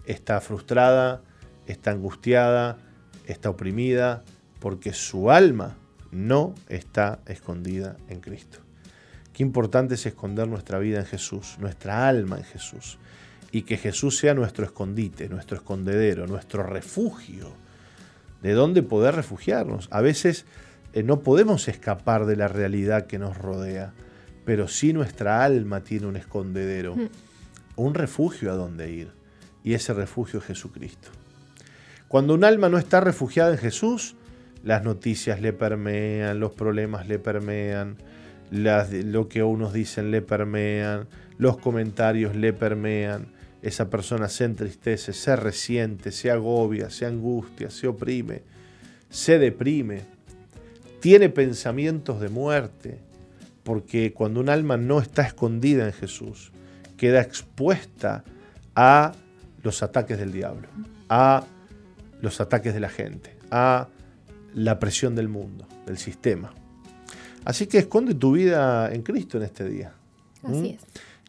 [0.05, 1.23] está frustrada,
[1.67, 2.79] está angustiada,
[3.27, 4.23] está oprimida,
[4.61, 5.77] porque su alma
[6.13, 8.66] no está escondida en Cristo.
[9.37, 12.97] Qué importante es esconder nuestra vida en Jesús, nuestra alma en Jesús,
[13.53, 17.53] y que Jesús sea nuestro escondite, nuestro escondedero, nuestro refugio
[18.41, 19.89] de dónde poder refugiarnos.
[19.91, 20.47] A veces
[20.95, 23.93] eh, no podemos escapar de la realidad que nos rodea,
[24.47, 27.09] pero sí nuestra alma tiene un escondedero, mm.
[27.77, 29.11] un refugio a donde ir,
[29.63, 31.11] y ese refugio es Jesucristo.
[32.09, 34.17] Cuando un alma no está refugiada en Jesús,
[34.65, 37.99] las noticias le permean, los problemas le permean,
[38.51, 43.29] lo que unos dicen le permean, los comentarios le permean,
[43.63, 48.43] esa persona se entristece, se resiente, se agobia, se angustia, se oprime,
[49.11, 50.03] se deprime,
[51.01, 52.99] tiene pensamientos de muerte,
[53.65, 56.53] porque cuando un alma no está escondida en Jesús,
[56.97, 58.25] queda expuesta
[58.75, 59.13] a
[59.63, 60.69] los ataques del diablo,
[61.09, 61.45] a
[62.23, 63.89] los ataques de la gente, a
[64.55, 66.55] la presión del mundo, del sistema.
[67.47, 69.93] Así que esconde tu vida en Cristo en este día.
[70.43, 70.65] Así ¿Mm?
[70.65, 70.81] es.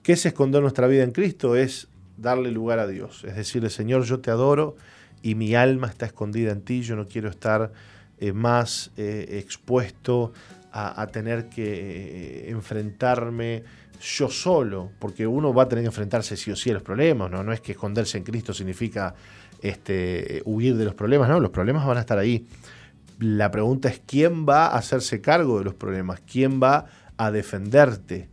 [0.02, 1.56] ¿Qué es esconder nuestra vida en Cristo?
[1.56, 1.88] Es
[2.18, 3.24] darle lugar a Dios.
[3.24, 4.76] Es decirle, Señor, yo te adoro
[5.22, 7.72] y mi alma está escondida en ti, yo no quiero estar
[8.18, 10.34] eh, más eh, expuesto
[10.72, 13.64] a, a, tener que enfrentarme
[14.02, 17.30] yo solo, porque uno va a tener que enfrentarse sí o sí a los problemas,
[17.30, 17.44] ¿no?
[17.44, 19.14] No es que esconderse en Cristo significa
[19.62, 22.48] este, huir de los problemas, no, los problemas van a estar ahí.
[23.20, 26.86] La pregunta es quién va a hacerse cargo de los problemas, quién va
[27.18, 28.30] a defenderte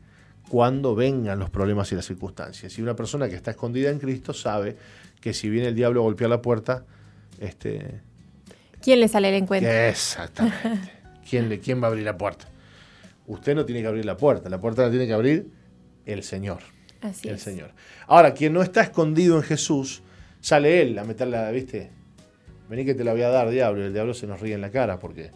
[0.48, 2.78] cuando vengan los problemas y las circunstancias.
[2.78, 4.76] Y una persona que está escondida en Cristo sabe
[5.20, 6.84] que si viene el diablo a golpear la puerta,
[7.40, 8.02] este,
[8.82, 9.70] ¿quién le sale el encuentro?
[9.70, 10.92] Exactamente.
[11.28, 12.46] ¿Quién, le, ¿Quién va a abrir la puerta?
[13.26, 15.48] Usted no tiene que abrir la puerta, la puerta la tiene que abrir
[16.04, 16.58] el Señor.
[17.00, 17.42] Así el es.
[17.42, 17.72] Señor.
[18.06, 20.02] Ahora, quien no está escondido en Jesús,
[20.40, 21.90] sale él a meterla, ¿viste?
[22.68, 23.82] Vení que te la voy a dar, diablo.
[23.82, 25.30] Y el diablo se nos ríe en la cara porque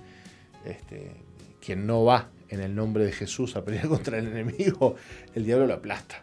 [0.64, 1.12] este,
[1.60, 4.96] quien no va en el nombre de Jesús a pelear contra el enemigo,
[5.34, 6.22] el diablo lo aplasta.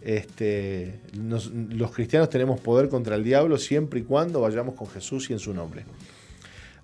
[0.00, 5.30] Este, nos, los cristianos tenemos poder contra el diablo siempre y cuando vayamos con Jesús
[5.30, 5.84] y en su nombre.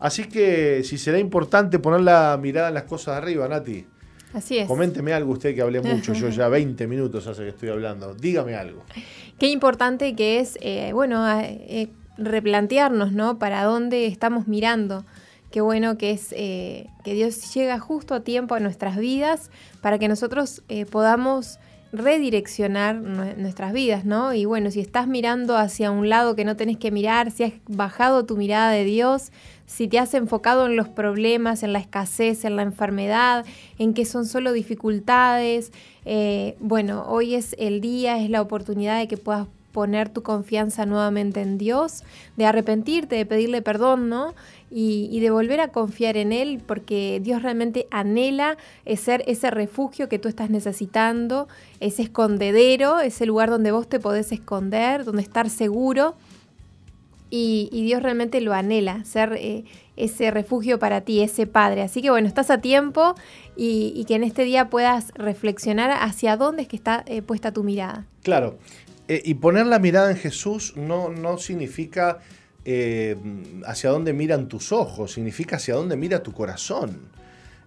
[0.00, 3.86] Así que si será importante poner la mirada en las cosas de arriba, Nati.
[4.32, 4.66] Así es.
[4.66, 8.14] Coménteme algo usted que hablé mucho, yo ya 20 minutos hace que estoy hablando.
[8.14, 8.82] Dígame algo.
[9.38, 13.38] Qué importante que es, eh, bueno, eh, replantearnos, ¿no?
[13.38, 15.04] Para dónde estamos mirando.
[15.50, 19.50] Qué bueno que es eh, que Dios llega justo a tiempo a nuestras vidas
[19.82, 21.58] para que nosotros eh, podamos
[21.92, 24.32] redireccionar nuestras vidas, ¿no?
[24.32, 27.52] Y bueno, si estás mirando hacia un lado que no tenés que mirar, si has
[27.68, 29.30] bajado tu mirada de Dios,
[29.66, 33.44] si te has enfocado en los problemas, en la escasez, en la enfermedad,
[33.78, 35.70] en que son solo dificultades,
[36.06, 40.86] eh, bueno, hoy es el día, es la oportunidad de que puedas poner tu confianza
[40.86, 42.04] nuevamente en Dios,
[42.36, 44.34] de arrepentirte, de pedirle perdón, ¿no?
[44.70, 48.56] Y, de volver a confiar en Él, porque Dios realmente anhela
[48.96, 51.46] ser ese refugio que tú estás necesitando,
[51.80, 56.14] ese escondedero, ese lugar donde vos te podés esconder, donde estar seguro.
[57.28, 59.64] Y, Dios realmente lo anhela, ser eh,
[59.96, 61.82] ese refugio para ti, ese Padre.
[61.82, 63.14] Así que bueno, estás a tiempo
[63.56, 67.52] y, y que en este día puedas reflexionar hacia dónde es que está eh, puesta
[67.52, 68.06] tu mirada.
[68.22, 68.58] Claro,
[69.12, 72.20] eh, y poner la mirada en Jesús no, no significa
[72.64, 73.14] eh,
[73.66, 76.98] hacia dónde miran tus ojos, significa hacia dónde mira tu corazón.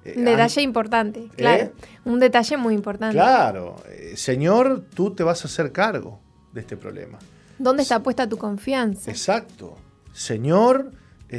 [0.03, 1.71] Eh, Un detalle importante, claro.
[2.03, 3.15] Un detalle muy importante.
[3.15, 3.75] Claro,
[4.15, 6.19] Señor, tú te vas a hacer cargo
[6.51, 7.19] de este problema.
[7.59, 9.11] ¿Dónde está puesta tu confianza?
[9.11, 9.77] Exacto.
[10.13, 10.93] Señor,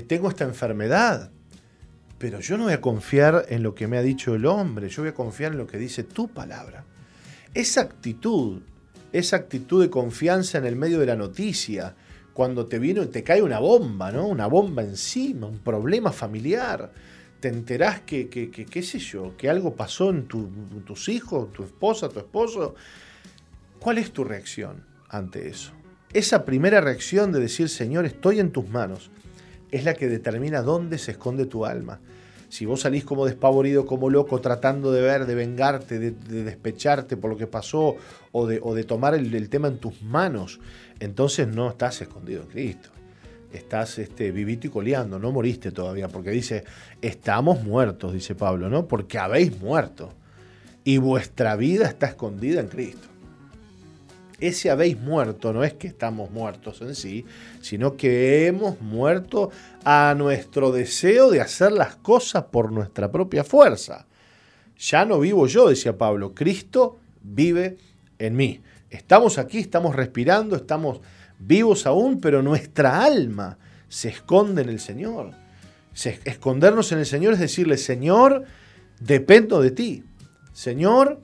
[0.07, 1.33] tengo esta enfermedad,
[2.17, 5.03] pero yo no voy a confiar en lo que me ha dicho el hombre, yo
[5.03, 6.85] voy a confiar en lo que dice tu palabra.
[7.55, 8.63] Esa actitud
[9.19, 11.95] esa actitud de confianza en el medio de la noticia,
[12.35, 14.27] cuando te viene, te cae una bomba, ¿no?
[14.27, 16.93] Una bomba encima, un problema familiar.
[17.41, 20.51] Te enterás que, qué sé yo, que algo pasó en tu,
[20.85, 22.75] tus hijos, tu esposa, tu esposo.
[23.81, 25.73] ¿Cuál es tu reacción ante eso?
[26.13, 29.11] Esa primera reacción de decir, Señor, estoy en tus manos,
[29.71, 32.01] es la que determina dónde se esconde tu alma.
[32.49, 37.31] Si vos salís como despavorido, como loco, tratando de ver, de vengarte, de despecharte por
[37.31, 37.97] lo que pasó
[38.39, 40.61] o de, o de tomar el, tema en tus manos,
[41.01, 42.91] entonces no estás escondido en Cristo.
[43.51, 46.65] Estás este, vivito y coleando, no moriste todavía, porque dice,
[47.01, 48.87] estamos muertos, dice Pablo, ¿no?
[48.87, 50.13] Porque habéis muerto
[50.85, 53.09] y vuestra vida está escondida en Cristo.
[54.39, 57.25] Ese habéis muerto no es que estamos muertos en sí,
[57.63, 59.51] sino que hemos muerto
[59.83, 64.07] a nuestro deseo de hacer las cosas por nuestra propia fuerza.
[64.79, 67.79] Ya no vivo yo, decía Pablo, Cristo vive
[68.19, 68.61] en mí.
[68.91, 71.01] Estamos aquí, estamos respirando, estamos
[71.39, 73.59] vivos aún, pero nuestra alma
[73.89, 75.33] se esconde en el Señor.
[76.25, 78.45] escondernos en el Señor es decirle, Señor,
[79.01, 80.05] dependo de ti.
[80.53, 81.21] Señor,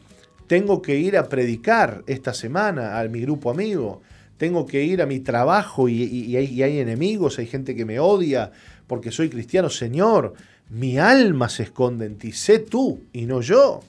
[0.46, 4.02] tengo que ir a predicar esta semana a mi grupo amigo,
[4.36, 8.00] tengo que ir a mi trabajo y, hay, y, hay, enemigos, hay gente que me
[8.00, 8.50] odia
[8.86, 9.70] porque soy cristiano.
[9.70, 10.34] Señor,
[10.68, 13.80] mi alma se esconde en ti, sé tú y no yo.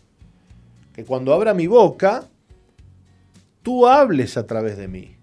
[0.94, 2.30] Que cuando abra mi boca,
[3.64, 5.16] tú hables a través de mí.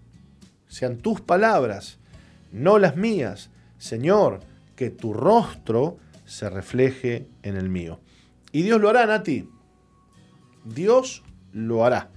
[0.67, 1.99] Sean tus palabras,
[2.51, 3.49] no las mías.
[3.77, 4.41] Señor,
[4.75, 7.99] que tu rostro se refleje en el mío.
[8.51, 9.47] Y Dios lo hará, Nati.
[10.65, 11.23] Dios
[11.53, 12.09] lo hará.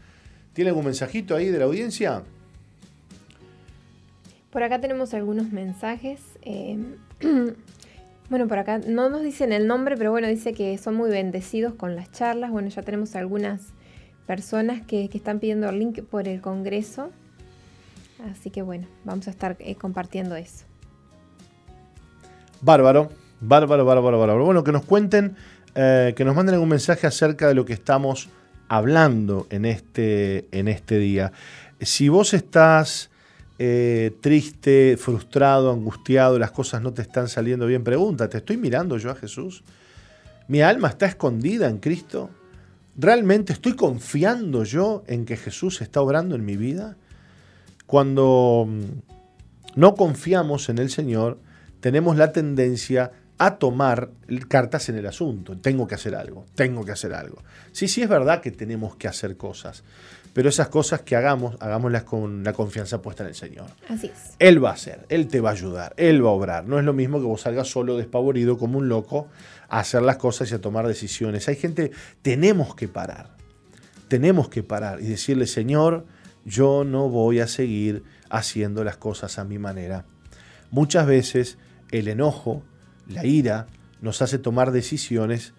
[0.53, 2.23] ¿Tiene algún mensajito ahí de la audiencia?
[4.51, 6.21] Por acá tenemos algunos mensajes.
[6.43, 6.79] Eh,
[8.31, 11.75] bueno, por acá no nos dicen el nombre, pero bueno, dice que son muy bendecidos
[11.75, 12.51] con las charlas.
[12.51, 13.74] Bueno, ya tenemos algunas
[14.27, 17.11] personas que, están pidiendo el link por el Congreso.
[18.31, 20.65] Así que bueno, vamos a estar eh, compartiendo eso.
[22.61, 23.11] Bárbaro,
[23.41, 24.45] bárbaro, bárbaro, bárbaro.
[24.45, 25.37] Bueno, que nos cuenten,
[25.75, 28.29] eh, que nos manden algún mensaje acerca de lo que estamos
[28.69, 31.33] hablando en este, en este día.
[31.81, 33.11] Si vos estás
[33.59, 39.11] eh, triste, frustrado, angustiado, las cosas no te están saliendo bien, pregúntate, ¿estoy mirando yo
[39.11, 39.63] a Jesús?
[40.49, 42.31] ¿Mi alma está escondida en Cristo?
[42.97, 46.97] ¿Realmente estoy confiando yo en que Jesús está obrando en mi vida?
[47.87, 48.83] Cuando mm,
[49.75, 51.39] no confiamos en el Señor,
[51.81, 53.13] tenemos la tendencia
[53.47, 54.11] a tomar
[54.49, 55.57] cartas en el asunto.
[55.59, 57.43] Tengo que hacer algo, tengo que hacer algo.
[57.73, 59.85] Sí, sí es verdad que tenemos que hacer cosas,
[60.33, 63.67] pero esas cosas que hagamos, hagámoslas con la confianza puesta en el Señor.
[63.89, 64.35] Así es.
[64.39, 66.67] Él va a hacer, Él te va a ayudar, Él va a obrar.
[66.67, 69.29] No es lo mismo que vos salgas solo, despavorido, como un loco,
[69.69, 71.49] a hacer las cosas y a tomar decisiones.
[71.49, 71.91] Hay gente,
[72.23, 73.37] tenemos que parar,
[74.09, 76.07] tenemos que parar y decirle, Señor,
[76.45, 80.05] yo no voy a seguir haciendo las cosas a mi manera.
[80.71, 81.59] Muchas veces
[81.91, 82.63] el enojo,
[83.09, 83.67] la ira,
[84.01, 85.53] nos hace tomar decisiones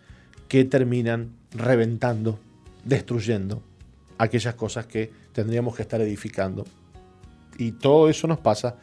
[0.47, 2.39] que terminan reventando,
[2.83, 3.63] destruyendo
[4.17, 6.65] aquellas cosas que tendríamos que estar edificando.
[7.57, 8.75] Y todo eso nos pasa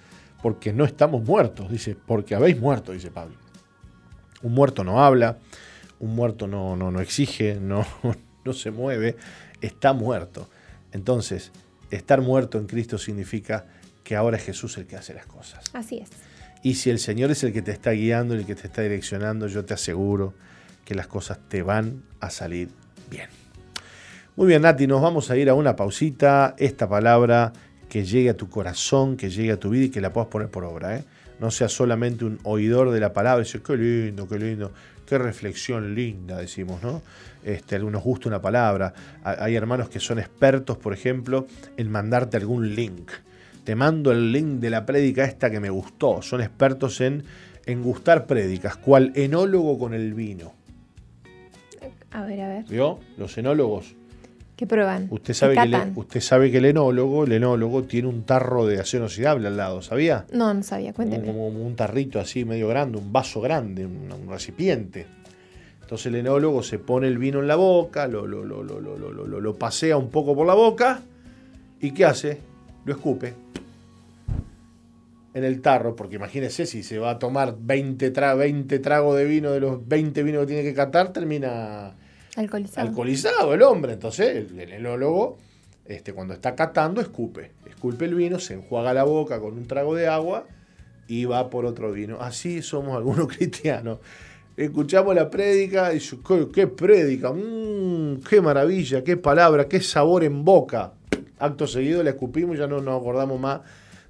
[0.43, 3.37] porque no estamos muertos, dice, porque habéis muerto, dice Pablo.
[4.43, 5.39] Un muerto no habla,
[6.01, 7.87] un muerto no, no, no exige, no,
[8.45, 9.17] no se mueve,
[9.61, 10.49] está muerto.
[10.93, 11.53] Entonces,
[11.91, 13.67] estar muerto en Cristo significa
[14.03, 15.65] que ahora es Jesús el que hace las cosas.
[15.73, 16.11] Así es.
[16.63, 19.49] Y si el Señor es el que te está guiando, el que te está direccionando,
[19.49, 20.35] yo te aseguro
[20.85, 22.69] que las cosas te van a salir
[23.11, 23.29] bien.
[24.37, 26.55] Muy bien, Nati, nos vamos a ir a una pausita.
[26.59, 27.53] Esta palabra
[27.89, 30.49] que llegue a tu corazón, que llegue a tu vida y que la puedas poner
[30.49, 30.97] por obra.
[30.97, 31.05] ¿eh?
[31.41, 34.73] No seas solamente un oidor de la palabra y decir, qué lindo, qué lindo,
[35.05, 37.03] qué reflexión linda, decimos, ¿no?
[37.45, 38.95] Este, algunos gusta una palabra.
[39.25, 41.47] Hay hermanos que son expertos, por ejemplo,
[41.77, 43.11] en mandarte algún link
[43.65, 46.23] te mando el link de la prédica esta que me gustó.
[46.23, 47.25] Son expertos en,
[47.67, 50.53] en gustar prédicas, cual enólogo con el vino.
[52.11, 52.65] A ver, a ver.
[52.65, 52.99] ¿Vio?
[53.17, 53.95] Los enólogos.
[54.57, 55.09] ¿Qué prueban?
[55.11, 58.79] Usted sabe, que el, usted sabe que el enólogo, el enólogo tiene un tarro de
[58.79, 60.27] acero inoxidable al lado, ¿sabía?
[60.33, 61.27] No, no sabía, cuénteme.
[61.27, 65.07] Como, un tarrito así medio grande, un vaso grande, un, recipiente.
[65.81, 69.97] Entonces el enólogo se pone el vino en la boca, lo, lo, lo, lo, pasea
[69.97, 71.03] un poco por la boca
[71.81, 72.52] y ¿qué hace?
[72.85, 73.35] Lo escupe
[75.35, 79.61] en el tarro, porque imagínese si se va a tomar 20, tragos de vino de
[79.61, 81.95] los 20 vinos que tiene que catar, termina
[82.37, 83.95] alcoholizado, alcoholizado el hombre.
[83.95, 85.39] Entonces el, enólogo,
[85.87, 87.53] este, cuando está catando, escupe.
[87.67, 90.45] Esculpe el vino, se enjuaga la boca con un trago de agua
[91.09, 92.19] y va por otro vino.
[92.21, 93.99] Así somos algunos cristianos.
[94.55, 97.33] Escuchamos la prédica y ¿qué, qué prédica?
[97.33, 99.03] Mm, ¡Qué maravilla!
[99.03, 99.67] ¡Qué palabra!
[99.67, 100.93] ¡Qué sabor en boca!
[101.43, 103.61] Acto seguido le escupimos y ya no nos acordamos más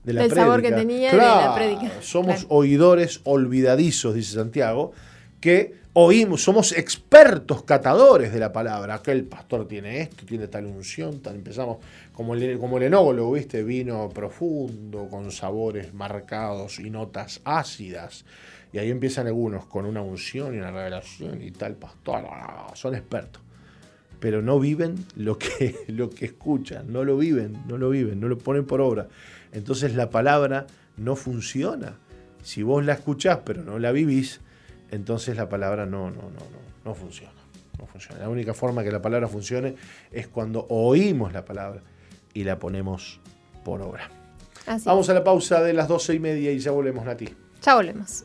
[0.05, 1.91] de la el sabor que tenía la prédica.
[2.01, 4.93] Somos oidores olvidadizos, dice Santiago,
[5.41, 8.95] que oímos, somos expertos catadores de la palabra.
[8.95, 11.79] Aquel pastor tiene esto, tiene tal unción, tal, empezamos
[12.13, 13.63] como el, como el enólogo, ¿viste?
[13.63, 18.25] Vino profundo, con sabores marcados y notas ácidas.
[18.73, 22.25] Y ahí empiezan algunos con una unción y una revelación y tal pastor.
[22.31, 23.43] Ah, son expertos.
[24.23, 28.29] Pero no viven lo que, lo que escuchan, no lo viven, no lo viven, no
[28.29, 29.09] lo ponen por obra
[29.53, 30.67] entonces la palabra
[30.97, 31.99] no funciona.
[32.43, 34.41] Si vos la escuchás pero no la vivís,
[34.91, 37.33] entonces la palabra no, no, no, no, no funciona.
[37.79, 38.21] No funciona.
[38.21, 39.77] La única forma que la palabra funcione
[40.11, 41.83] es cuando oímos la palabra
[42.35, 43.21] y la ponemos
[43.65, 44.11] por obra.
[44.85, 47.29] Vamos a la pausa de las doce y media y ya volvemos, Nati.
[47.63, 48.25] Ya volvemos.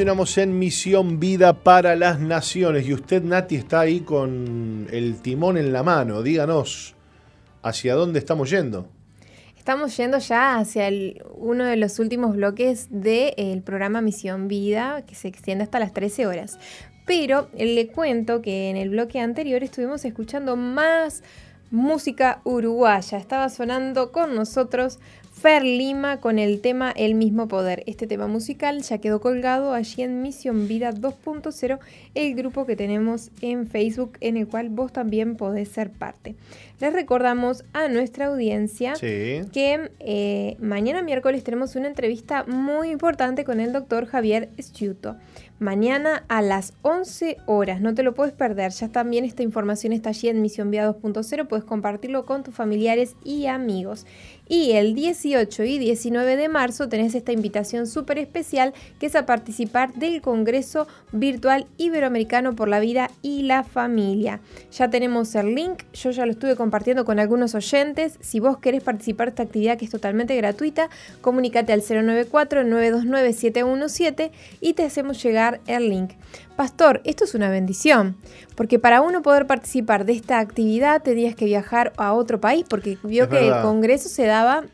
[0.00, 2.88] Continuamos en Misión Vida para las Naciones.
[2.88, 6.22] Y usted, Nati, está ahí con el timón en la mano.
[6.22, 6.94] Díganos,
[7.62, 8.88] ¿hacia dónde estamos yendo?
[9.58, 10.88] Estamos yendo ya hacia
[11.34, 16.26] uno de los últimos bloques del programa Misión Vida, que se extiende hasta las 13
[16.26, 16.58] horas.
[17.04, 21.22] Pero le cuento que en el bloque anterior estuvimos escuchando más
[21.70, 23.18] música uruguaya.
[23.18, 24.98] Estaba sonando con nosotros
[25.40, 27.82] Fer Lima con el tema El mismo poder.
[27.86, 31.78] Este tema musical ya quedó colgado allí en Misión Vida 2.0,
[32.14, 36.34] el grupo que tenemos en Facebook en el cual vos también podés ser parte.
[36.80, 43.60] Les recordamos a nuestra audiencia que eh, mañana miércoles tenemos una entrevista muy importante con
[43.60, 45.16] el doctor Javier Stiuto.
[45.58, 48.72] Mañana a las 11 horas, no te lo puedes perder.
[48.72, 53.14] Ya también esta información está allí en Misión Vida 2.0, puedes compartirlo con tus familiares
[53.24, 54.06] y amigos.
[54.48, 59.26] Y el 18 y 19 de marzo tenés esta invitación súper especial que es a
[59.26, 64.40] participar del Congreso Virtual Iberoamericano por la Vida y la Familia.
[64.72, 66.69] Ya tenemos el link, yo ya lo estuve compartiendo
[67.04, 68.18] con algunos oyentes.
[68.20, 70.88] Si vos querés participar de esta actividad que es totalmente gratuita,
[71.20, 74.30] comunícate al 094-929-717
[74.60, 76.12] y te hacemos llegar el link.
[76.56, 78.16] Pastor, esto es una bendición,
[78.54, 82.98] porque para uno poder participar de esta actividad tenías que viajar a otro país, porque
[83.02, 84.64] vio que el Congreso se daba,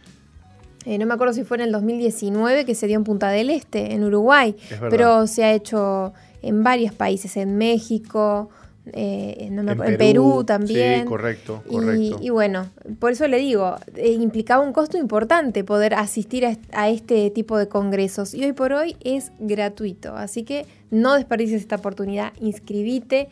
[0.84, 3.50] eh, no me acuerdo si fue en el 2019, que se dio en Punta del
[3.50, 4.56] Este, en Uruguay,
[4.90, 6.12] pero se ha hecho
[6.42, 8.50] en varios países, en México,
[8.92, 11.00] eh, en, Perú, también.
[11.00, 12.18] Sí, correcto, correcto.
[12.20, 17.30] Y, bueno, por eso le digo, eh, implicaba un costo importante poder asistir a, este
[17.30, 20.14] tipo de congresos y hoy por hoy es gratuito.
[20.16, 23.28] Así que no desperdicies esta oportunidad, inscribite,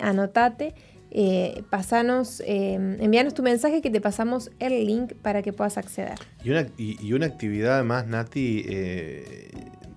[0.00, 0.74] anotate.
[1.14, 6.14] Eh, pasanos, eh, envíanos tu mensaje que te pasamos el link para que puedas acceder.
[6.42, 8.64] Y una, y, una actividad además, Nati,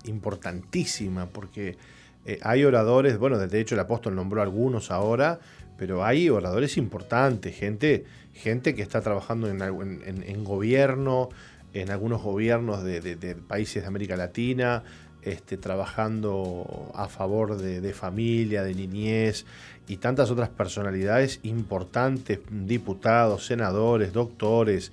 [0.04, 1.76] importantísima, porque
[2.26, 5.38] eh, hay oradores, bueno, de hecho el apóstol nombró algunos ahora,
[5.78, 8.04] pero hay oradores importantes, gente,
[8.34, 11.28] gente que está trabajando en, gobierno,
[11.72, 14.82] en algunos gobiernos de, países de América Latina,
[15.22, 19.44] este, trabajando a favor de, familia, de niñez
[19.86, 24.90] y tantas otras personalidades importantes, diputados, senadores, doctores,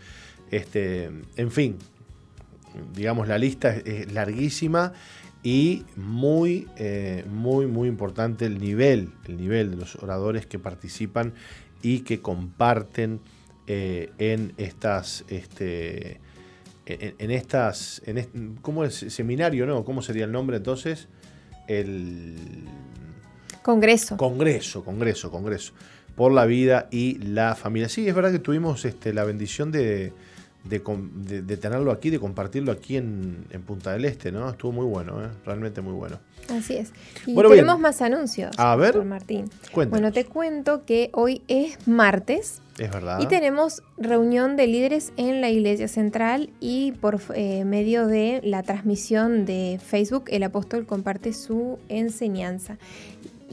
[0.52, 1.78] este, en fin,
[2.94, 4.94] digamos, la lista es larguísima
[5.44, 11.34] y muy, eh, muy, muy importante el nivel, el nivel de los oradores que participan
[11.82, 13.20] y que comparten
[13.68, 16.22] eh, en estas, este,
[16.86, 18.96] en, estas, en ¿cómo es?
[19.10, 19.84] Seminario, ¿no?
[19.84, 21.10] ¿Cómo sería el nombre entonces?
[21.68, 22.36] El...
[23.62, 24.16] Congreso.
[24.18, 25.74] Congreso, Congreso, Congreso.
[26.16, 27.90] Por la vida y la familia.
[27.90, 30.14] Sí, es verdad que tuvimos este, la bendición de,
[30.64, 34.50] de, tenerlo aquí, de compartirlo aquí en, Punta del Este, ¿no?
[34.50, 35.30] Estuvo muy bueno, ¿eh?
[35.46, 36.20] realmente muy bueno.
[36.50, 36.92] Así es.
[37.26, 38.52] Y tenemos más anuncios.
[38.58, 38.94] A ver.
[38.94, 39.50] Por Martín.
[39.74, 42.62] Bueno, te cuento que hoy es martes.
[42.78, 43.20] Es verdad.
[43.22, 48.64] Y tenemos reunión de líderes en la Iglesia Central y por eh, medio de la
[48.64, 52.78] transmisión de Facebook, el apóstol comparte su enseñanza.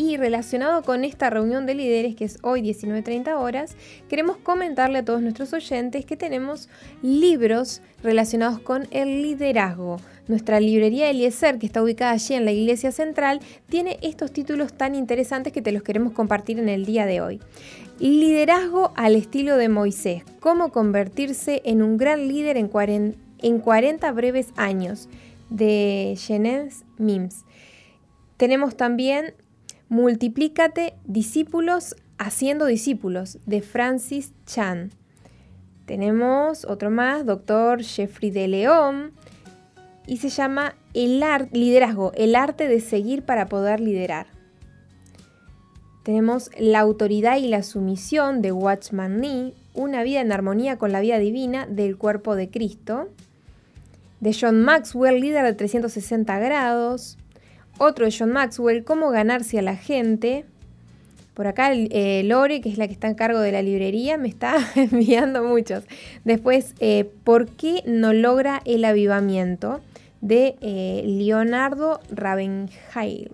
[0.00, 3.76] Y relacionado con esta reunión de líderes, que es hoy 19.30 horas,
[4.08, 6.70] queremos comentarle a todos nuestros oyentes que tenemos
[7.02, 9.98] libros relacionados con el liderazgo.
[10.26, 14.94] Nuestra librería Eliezer, que está ubicada allí en la iglesia central, tiene estos títulos tan
[14.94, 17.38] interesantes que te los queremos compartir en el día de hoy.
[17.98, 20.22] Liderazgo al estilo de Moisés.
[20.40, 22.68] Cómo convertirse en un gran líder en
[23.58, 25.10] 40, breves años.
[25.50, 27.44] De Genes Mims.
[28.38, 29.34] Tenemos también
[29.90, 34.92] Multiplícate discípulos haciendo discípulos de Francis Chan.
[35.84, 39.10] Tenemos otro más, doctor Jeffrey de León,
[40.06, 44.28] y se llama el liderazgo, el arte de seguir para poder liderar.
[46.04, 51.00] Tenemos la autoridad y la sumisión de Watchman Nee, una vida en armonía con la
[51.00, 53.08] vida divina del cuerpo de Cristo.
[54.20, 57.18] De John Maxwell, líder de 360 grados.
[57.82, 60.44] Otro de John Maxwell, Cómo ganarse a la gente.
[61.32, 64.28] Por acá eh, Lore, que es la que está en cargo de la librería, me
[64.28, 65.84] está enviando muchos.
[66.26, 69.80] Después, eh, ¿por qué no logra el avivamiento?
[70.20, 73.30] De eh, Leonardo Ravenheil.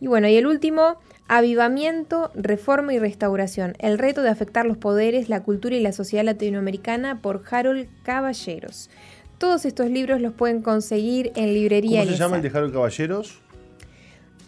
[0.00, 3.74] Y bueno, y el último, Avivamiento, Reforma y Restauración.
[3.80, 8.88] El reto de afectar los poderes, la cultura y la sociedad latinoamericana por Harold Caballeros.
[9.38, 12.02] Todos estos libros los pueden conseguir en librería.
[12.02, 13.40] ¿Cómo se llama el de Harold Caballeros?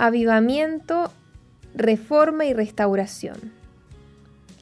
[0.02, 1.12] Avivamiento,
[1.74, 3.36] reforma y restauración.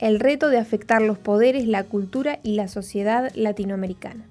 [0.01, 4.25] El reto de afectar los poderes, la cultura y la sociedad latinoamericana.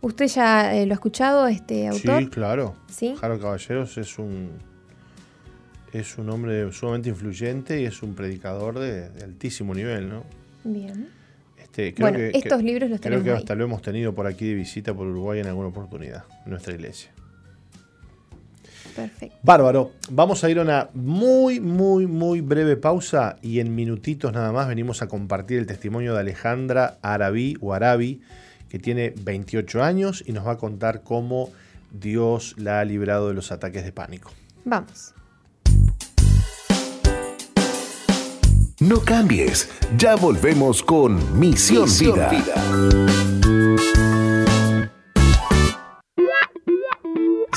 [0.00, 2.22] ¿Usted ya eh, lo ha escuchado, este autor?
[2.22, 2.74] Sí, claro.
[2.88, 3.14] ¿Sí?
[3.20, 4.52] Caballeros es un,
[5.92, 10.24] es un hombre sumamente influyente y es un predicador de, altísimo nivel, ¿no?
[10.64, 11.10] Bien.
[11.58, 14.54] Este, bueno, estos libros los tenemos Creo que hasta lo hemos tenido por aquí de
[14.54, 17.10] visita por Uruguay en alguna oportunidad, en nuestra iglesia.
[18.94, 19.36] Perfecto.
[19.42, 19.92] Bárbaro.
[20.10, 24.68] Vamos a ir a una muy, muy, muy breve pausa y en minutitos nada más
[24.68, 28.20] venimos a compartir el testimonio de Alejandra Arabí o Arabi,
[28.68, 31.50] que tiene 28 años y nos va a contar cómo
[31.90, 34.30] Dios la ha librado de los ataques de pánico.
[34.64, 35.14] Vamos.
[38.80, 39.68] No cambies,
[39.98, 41.86] ya volvemos con Misión,
[42.30, 43.39] Vida.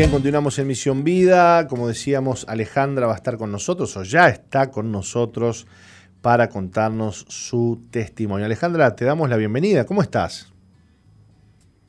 [0.00, 1.66] Bien, continuamos en Misión Vida.
[1.68, 5.66] Como decíamos, Alejandra va a estar con nosotros o ya está con nosotros
[6.22, 8.46] para contarnos su testimonio.
[8.46, 9.84] Alejandra, te damos la bienvenida.
[9.84, 10.50] ¿Cómo estás?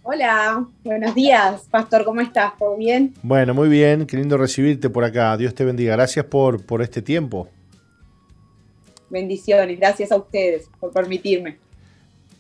[0.03, 2.51] Hola, buenos días, Pastor, ¿cómo estás?
[2.59, 3.13] ¿Todo bien?
[3.23, 5.37] Bueno, muy bien, qué lindo recibirte por acá.
[5.37, 5.95] Dios te bendiga.
[5.95, 7.47] Gracias por, por este tiempo.
[9.09, 11.59] Bendiciones, gracias a ustedes por permitirme.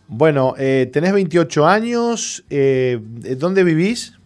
[0.09, 2.43] Bueno, eh, tenés 28 años.
[2.49, 2.99] Eh,
[3.37, 4.17] ¿Dónde vivís?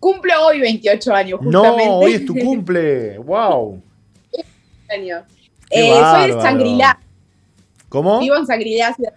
[0.00, 1.86] Cumple hoy 28 años, justamente.
[1.86, 3.18] No, hoy es tu cumple.
[3.18, 3.82] ¡Wow!
[5.70, 6.98] Eh, soy de Sangrilá.
[7.88, 8.20] ¿Cómo?
[8.20, 9.12] Vivo en Sangrilá, ciudad,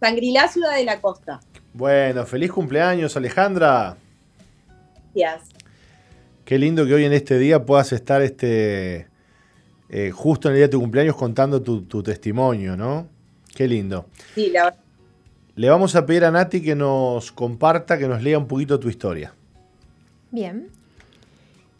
[0.00, 1.40] Sangrilá, ciudad de la costa.
[1.72, 3.96] Bueno, feliz cumpleaños, Alejandra.
[5.14, 5.50] Gracias.
[6.44, 9.08] Qué lindo que hoy en este día puedas estar este,
[9.88, 13.08] eh, justo en el día de tu cumpleaños contando tu, tu testimonio, ¿no?
[13.54, 14.06] Qué lindo.
[14.34, 14.80] Sí, la verdad.
[15.56, 18.88] Le vamos a pedir a Nati que nos comparta, que nos lea un poquito tu
[18.88, 19.32] historia.
[20.34, 20.66] Bien.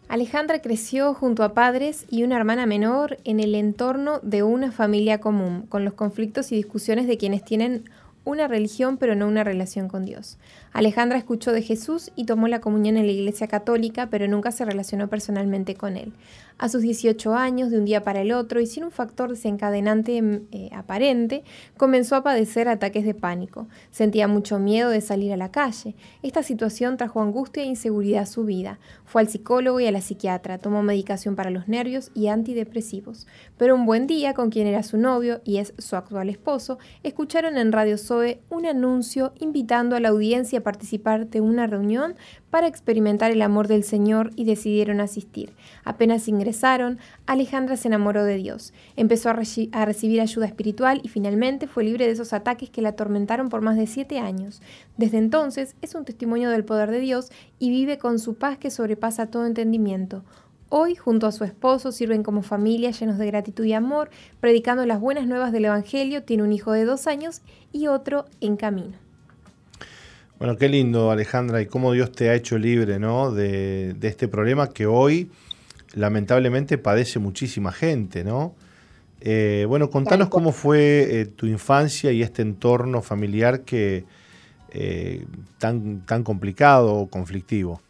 [0.07, 5.19] Alejandra creció junto a padres y una hermana menor en el entorno de una familia
[5.19, 7.83] común, con los conflictos y discusiones de quienes tienen
[8.23, 10.37] una religión pero no una relación con Dios.
[10.75, 14.65] Alejandra escuchó de Jesús y tomó la comunión en la Iglesia Católica, pero nunca se
[14.65, 16.11] relacionó personalmente con él.
[16.57, 20.41] A sus 18 años, de un día para el otro, y sin un factor desencadenante
[20.51, 21.43] eh, aparente,
[21.75, 23.67] comenzó a padecer ataques de pánico.
[23.91, 25.95] Sentía mucho miedo de salir a la calle.
[26.23, 28.79] Esta situación trajo angustia e inseguridad a su vida.
[29.05, 33.27] Fue al psicólogo y a la psiquiatra, tomó medicación para los nervios y antidepresivos.
[33.57, 37.57] Pero un buen día, con quien era su novio y es su actual esposo, escucharon
[37.57, 42.15] en Radio Zoe un anuncio invitando a la audiencia participar de una reunión
[42.49, 45.53] para experimentar el amor del Señor y decidieron asistir.
[45.85, 49.37] Apenas ingresaron, Alejandra se enamoró de Dios, empezó a,
[49.71, 53.61] a, recibir ayuda espiritual y finalmente fue libre de esos ataques que la atormentaron por
[53.61, 54.61] más de siete años.
[54.97, 57.29] Desde entonces es un testimonio del poder de Dios
[57.59, 60.23] y vive con su paz que sobrepasa todo entendimiento.
[60.69, 64.09] Hoy, junto a su esposo, sirven como familia llenos de gratitud y amor,
[64.39, 68.57] predicando las buenas nuevas del Evangelio, tiene un hijo de dos años y otro en
[68.57, 69.04] camino.
[70.37, 73.31] Bueno, qué lindo, Alejandra, y cómo Dios te ha hecho libre ¿no?
[73.31, 75.31] de, de este problema que hoy
[75.93, 78.53] lamentablemente padece muchísima gente, ¿no?
[79.21, 84.03] Eh, bueno, contanos cómo fue eh, tu infancia y este entorno familiar que
[84.71, 85.25] eh,
[85.57, 87.81] tan, tan complicado o conflictivo.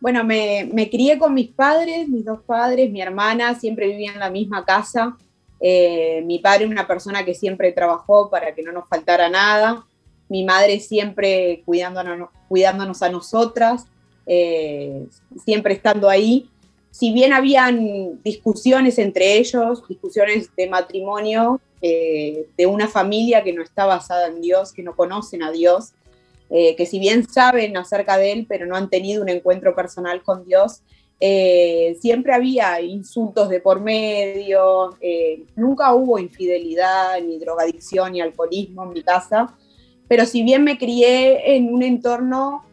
[0.00, 4.20] Bueno, me, me, crié con mis padres, mis dos padres, mi hermana, siempre vivía en
[4.20, 5.16] la misma casa.
[5.60, 9.86] Mi padre una persona que siempre trabajó para que no nos faltara nada
[10.28, 13.86] mi madre siempre cuidándonos, cuidándonos a nosotras,
[14.26, 15.06] eh,
[15.44, 16.48] siempre estando ahí.
[16.90, 23.62] Si bien habían discusiones entre ellos, discusiones de matrimonio, eh, de una familia que no
[23.62, 25.92] está basada en Dios, que no conocen a Dios,
[26.50, 30.22] eh, que si bien saben acerca de Él, pero no han tenido un encuentro personal
[30.22, 30.82] con Dios,
[32.00, 34.90] siempre había insultos de por medio,
[35.56, 39.56] nunca hubo infidelidad, ni drogadicción, ni alcoholismo en mi casa,
[40.08, 42.64] pero si bien me crié en un entorno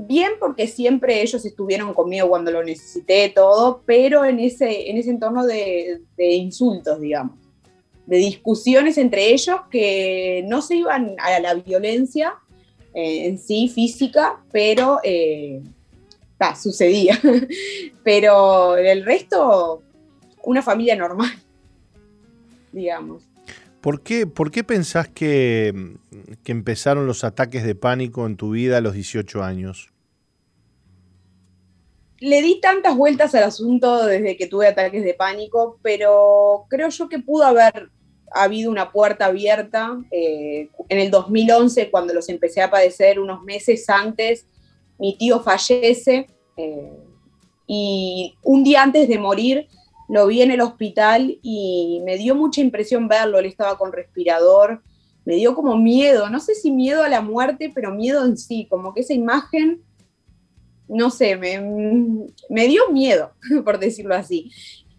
[0.00, 5.10] Bien porque siempre ellos estuvieron conmigo cuando lo necesité, todo, pero en ese, en ese
[5.10, 7.36] entorno de, insultos, digamos,
[8.06, 12.34] de discusiones entre ellos que no se iban a la violencia
[12.94, 15.62] eh, en sí, física, pero eh,
[16.54, 17.20] sucedía.
[18.04, 19.82] pero el resto,
[20.44, 21.32] una familia normal,
[22.70, 23.27] digamos.
[23.80, 25.96] ¿Por qué, ¿Por qué pensás que,
[26.42, 29.92] que, empezaron los ataques de pánico en tu vida a los 18 años?
[32.18, 37.08] Le di tantas vueltas al asunto desde que tuve ataques de pánico, pero creo yo
[37.08, 37.90] que pudo haber
[38.32, 39.98] habido una puerta abierta.
[40.10, 44.46] Eh, en el 2011, cuando los empecé a padecer, unos meses antes,
[44.98, 46.26] mi tío fallece
[46.56, 46.92] eh,
[47.66, 49.68] y un día antes de morir
[50.08, 54.82] lo vi en el hospital y me dio mucha impresión verlo, él estaba con respirador,
[55.24, 58.66] me dio como miedo, no sé si miedo a la muerte, pero miedo en sí,
[58.70, 59.82] como que esa imagen,
[60.88, 61.60] no sé, me,
[62.48, 63.32] me dio miedo,
[63.64, 64.50] por decirlo así.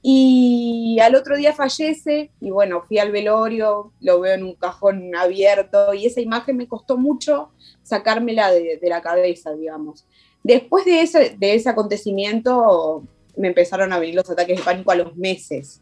[0.02, 5.14] Y al otro día fallece y bueno, fui al velorio, lo veo en un cajón
[5.15, 7.49] abierto y esa imagen me costó mucho
[7.84, 10.06] sacármela de, de la cabeza, digamos.
[10.44, 13.03] Después de ese, de ese acontecimiento
[13.38, 15.81] me empezaron a venir los ataques de pánico a los meses.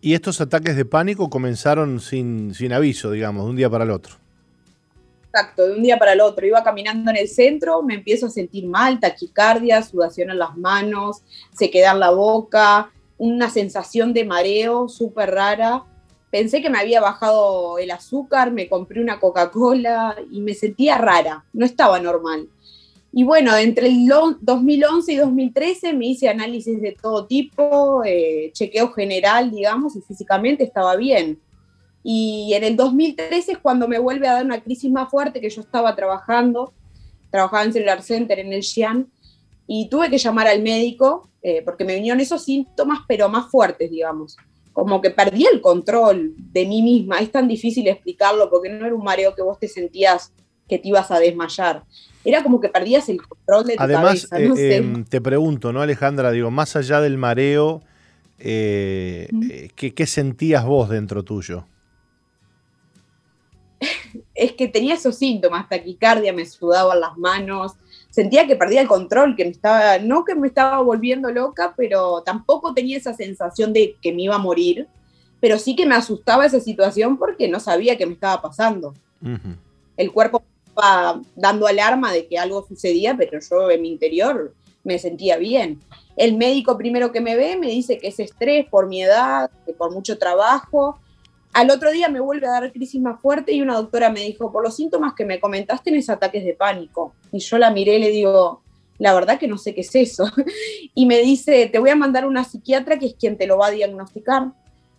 [0.00, 3.90] Y estos ataques de pánico comenzaron sin, sin aviso, digamos, de un día para el
[3.90, 4.14] otro.
[5.24, 6.46] Exacto, de un día para el otro.
[6.46, 11.22] Iba caminando en el centro, me empiezo a sentir mal, taquicardia, sudación en las manos,
[11.52, 15.84] se queda en la boca, una sensación de mareo súper rara.
[16.30, 21.44] Pensé que me había bajado el azúcar, me compré una Coca-Cola y me sentía rara,
[21.52, 22.48] no estaba normal.
[23.12, 24.06] Y bueno, entre el
[24.40, 30.64] 2011 y 2013 me hice análisis de todo tipo, eh, chequeo general, digamos, y físicamente
[30.64, 31.40] estaba bien.
[32.02, 35.50] Y en el 2013 es cuando me vuelve a dar una crisis más fuerte que
[35.50, 36.72] yo estaba trabajando,
[37.30, 39.10] trabajaba en Cellular Center en el Xi'an,
[39.66, 43.90] y tuve que llamar al médico eh, porque me vinieron esos síntomas, pero más fuertes,
[43.90, 44.36] digamos.
[44.72, 47.18] Como que perdí el control de mí misma.
[47.18, 50.32] Es tan difícil explicarlo porque no era un mareo que vos te sentías
[50.68, 51.82] que te ibas a desmayar.
[52.24, 54.60] Era como que perdías el control de tu Además, cabeza.
[54.60, 56.30] Eh, em, te pregunto, ¿no, Alejandra?
[56.30, 57.82] Digo, más allá del mareo,
[58.38, 61.64] eh, ¿qué, sentías vos dentro tuyo?
[64.34, 67.72] es que tenía esos síntomas, taquicardia, me sudaban las manos,
[68.10, 72.22] sentía que perdía el control, que me estaba, no que me estaba volviendo loca, pero
[72.22, 74.86] tampoco tenía esa sensación de que me iba a morir,
[75.40, 78.94] pero sí que me asustaba esa situación porque no sabía qué me estaba pasando.
[79.96, 80.42] El cuerpo
[81.36, 85.80] dando alarma de que algo sucedía, pero yo en mi interior me sentía bien.
[86.16, 89.72] El médico primero que me ve me dice que es estrés por mi edad, que
[89.72, 90.98] por mucho trabajo,
[91.52, 94.52] al otro día me vuelve a dar crisis más fuerte y una doctora me dijo,
[94.52, 97.14] por los síntomas que me comentaste, tienes ataques de pánico.
[97.32, 98.62] Y yo la miré y le digo,
[98.98, 100.24] la verdad que no sé qué es eso.
[100.94, 103.68] y me dice, te voy a mandar una psiquiatra que es quien te lo va
[103.68, 104.52] a diagnosticar.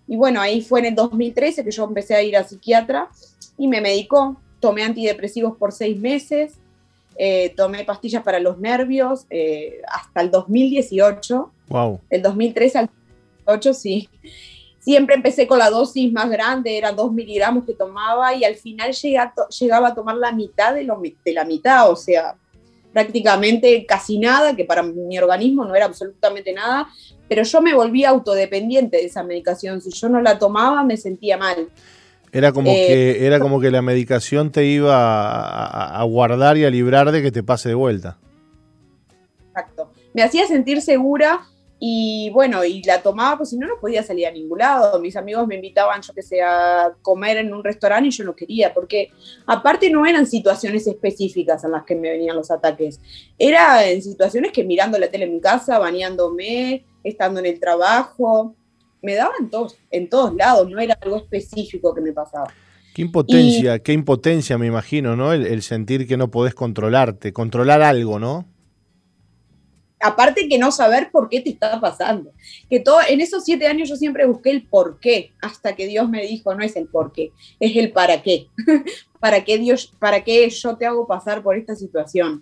[0.07, 3.09] Y bueno, ahí fue en el 2013 que yo empecé a ir a psiquiatra
[3.57, 4.41] y me medicó.
[4.59, 6.53] Tomé antidepresivos por seis meses,
[7.17, 11.51] eh, tomé pastillas para los nervios eh, hasta el 2018.
[11.67, 11.99] Wow.
[12.09, 12.89] El 2013 al
[13.45, 14.09] 2018, sí
[14.79, 18.91] siempre empecé con la dosis más grande, eran dos miligramos que tomaba y al final
[18.91, 22.35] llegaba a tomar la mitad de, lo, de la mitad, o sea,
[22.91, 26.87] prácticamente casi nada, que para mi organismo no era absolutamente nada,
[27.27, 29.79] pero yo me volví autodependiente de esa medicación.
[29.81, 31.69] Si yo no la tomaba, me sentía mal.
[32.31, 36.65] Era como, eh, que, era como que la medicación te iba a, a, guardar y
[36.65, 38.17] a librar de que te pase de vuelta.
[39.47, 39.91] Exacto.
[40.13, 41.41] Me hacía sentir segura
[41.81, 44.99] y bueno, y la tomaba, pues si no, no podía salir a ningún lado.
[44.99, 48.35] Mis amigos me invitaban, yo que sé, a comer en un restaurante y yo no
[48.35, 49.11] quería, porque
[49.45, 52.99] aparte no eran situaciones específicas en las que me venían los ataques.
[53.37, 58.55] Era en situaciones que mirando la tele en mi casa, bañándome, estando en el trabajo,
[59.01, 62.53] me daban todos, en todos lados, no era algo específico que me pasaba.
[62.93, 65.31] Qué impotencia, qué impotencia me imagino, ¿no?
[65.31, 68.45] El, el sentir que no podés controlarte, controlar algo, ¿no?
[69.99, 72.31] aparte que no saber por qué te está pasando.
[72.69, 76.09] Que todo, en esos siete años yo siempre busqué el por qué, hasta que Dios
[76.09, 78.47] me dijo, no es el por qué, es el para qué.
[79.19, 82.41] ¿Para qué Dios, para qué yo te hago pasar por esta situación?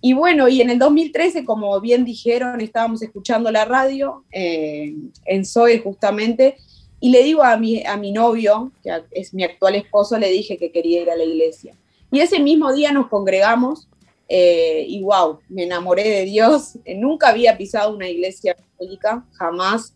[0.00, 4.94] Y bueno, y en el 2013, como bien dijeron, estábamos escuchando la radio eh,
[5.26, 6.56] en Zoe justamente,
[7.00, 10.58] y le digo a mi, a mi novio, que es mi actual esposo, le dije
[10.58, 11.74] que quería ir a la iglesia.
[12.10, 13.88] Y ese mismo día nos congregamos
[14.28, 16.78] eh, y wow, me enamoré de Dios.
[16.84, 19.94] Eh, nunca había pisado una iglesia católica, jamás.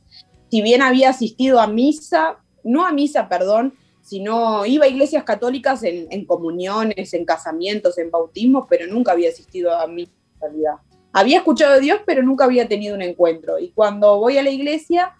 [0.51, 3.75] Si bien había asistido a misa, no a misa, perdón,
[4.05, 9.75] sino iba a iglesias católicas en, comuniones, en casamientos, en bautismos, pero nunca había asistido
[9.75, 10.07] a mi
[10.39, 10.75] realidad.
[11.11, 13.59] Había escuchado a Dios, pero nunca había tenido un encuentro.
[13.59, 15.15] Y cuando voy a la iglesia,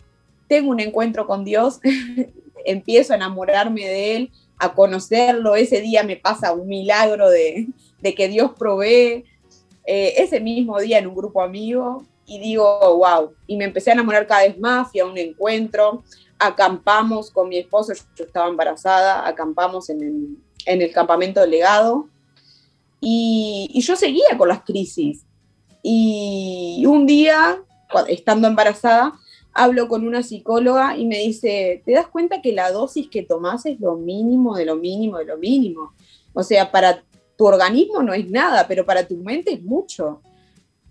[0.49, 1.81] tengo un encuentro con Dios,
[2.67, 5.57] empiezo a enamorarme de Él, a conocerlo.
[5.57, 7.69] Ese día me pasa un milagro de,
[8.03, 9.25] que Dios provee.
[9.87, 13.95] Eh, ese mismo día en un grupo amigo y digo, wow, y me empecé a
[13.95, 16.03] enamorar cada vez más, fui a un encuentro,
[16.47, 22.09] acampamos con mi esposo, yo estaba embarazada, acampamos en el, campamento del legado
[23.01, 25.25] y, yo seguía con las crisis.
[25.83, 27.63] Y un día,
[28.09, 29.13] estando embarazada,
[29.53, 33.67] hablo con una psicóloga y me dice, ¿te das cuenta que la dosis que tomas
[33.67, 35.95] es lo mínimo de lo mínimo de lo mínimo?
[36.33, 37.05] O sea, para
[37.37, 40.21] tu organismo no es nada, pero para tu mente es mucho.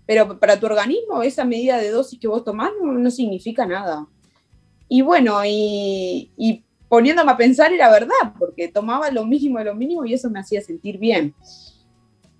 [0.06, 4.06] Pero para tu organismo esa medida de dosis que vos tomás no, significa nada.
[4.88, 10.04] Y bueno, y, poniéndome a pensar era verdad, porque tomaba lo mínimo de lo mínimo
[10.04, 11.34] y eso me hacía sentir bien.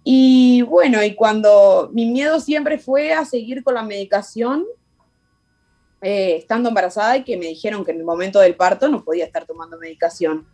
[0.05, 4.65] Y bueno, y cuando mi miedo siempre fue a seguir con la medicación,
[6.03, 9.25] eh, estando embarazada y que me dijeron que en el momento del parto no podía
[9.25, 10.47] estar tomando medicación.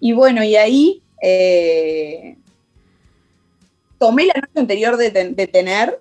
[0.00, 2.38] Y bueno, y ahí eh,
[3.98, 6.00] tomé la noche anterior de, de tener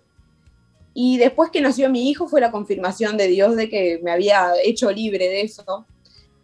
[0.97, 4.53] y después que nació mi hijo fue la confirmación de Dios de que me había
[4.63, 5.85] hecho libre de eso.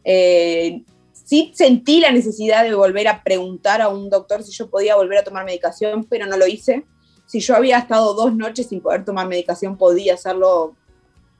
[0.04, 0.84] Eh,
[1.14, 5.20] sí sentí la necesidad de volver a preguntar a un doctor si yo podía volver
[5.20, 6.84] a tomar medicación, pero no lo hice.
[7.26, 10.76] Si yo había estado dos noches sin poder tomar medicación, podía hacerlo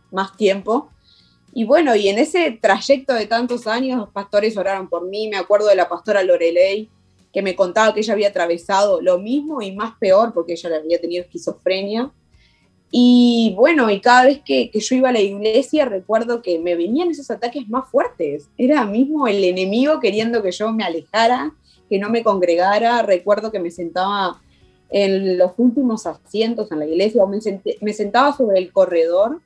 [0.10, 0.90] más tiempo.
[1.54, 5.28] Y bueno, y en ese trayecto de tantos años, los pastores oraron por mí.
[5.28, 6.90] Me acuerdo de la pastora Lorelei,
[7.34, 11.02] que me contaba que ella había atravesado lo mismo y más peor, porque ella había
[11.02, 12.10] tenido esquizofrenia.
[12.94, 17.10] Y bueno, y cada vez que, yo iba a la iglesia recuerdo que me venían
[17.10, 18.50] esos ataques más fuertes.
[18.58, 21.54] Era mismo el enemigo queriendo que yo me alejara,
[21.90, 23.02] que no me congregara.
[23.02, 24.42] Recuerdo que me sentaba
[24.90, 27.40] en los últimos asientos en la iglesia o me,
[27.80, 29.40] me sentaba sobre el corredor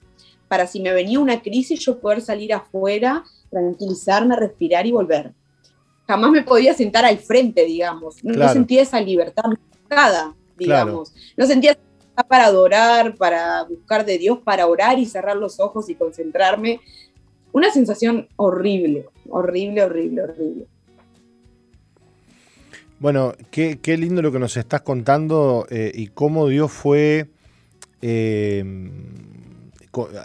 [0.47, 5.33] para si me venía una crisis yo poder salir afuera, tranquilizarme, respirar y volver.
[6.07, 8.23] Jamás me podía sentar al frente, digamos.
[8.23, 9.43] No, sentía esa libertad
[9.89, 11.13] nada, digamos.
[11.35, 11.77] No sentía
[12.23, 16.79] para adorar, para buscar de Dios, para orar y cerrar los ojos y concentrarme.
[17.51, 20.67] Una sensación horrible, horrible, horrible, horrible.
[22.99, 27.27] Bueno, qué, lindo lo que nos estás contando eh, y cómo Dios fue
[28.01, 28.63] eh,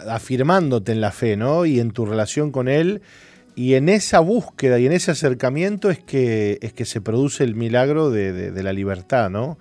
[0.07, 1.65] afirmándote en la fe, ¿no?
[1.65, 3.01] Y en tu relación con Él.
[3.55, 7.55] Y en esa búsqueda y en ese acercamiento es que, es que se produce el
[7.55, 9.57] milagro de, de la libertad, ¿no?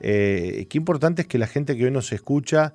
[0.00, 2.74] Eh, qué importante es que la gente que hoy nos escucha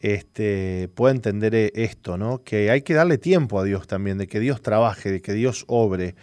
[0.00, 2.42] este, pueda entender eh, esto, ¿no?
[2.42, 5.64] Que hay que darle tiempo a Dios también, de que Dios trabaje, de que Dios
[5.68, 6.14] obre,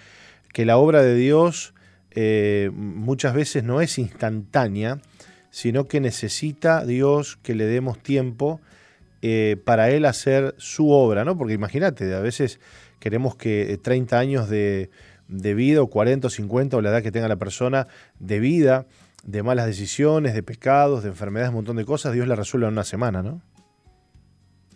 [0.53, 1.73] que la obra de Dios
[2.11, 4.99] eh, muchas veces no es instantánea,
[5.51, 8.61] sino que necesita Dios que le demos tiempo
[9.65, 11.37] para Él hacer su obra, ¿no?
[11.37, 12.61] Porque imagínate, a veces
[12.99, 14.89] queremos que 30 años de,
[15.27, 17.87] vida, o 40 o 50, o la edad que tenga la persona
[18.19, 18.85] de vida,
[19.23, 22.73] de malas decisiones, de pecados, de enfermedades, un montón de cosas, Dios la resuelve en
[22.73, 23.41] una semana, ¿no?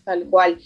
[0.03, 0.59] Tal cual.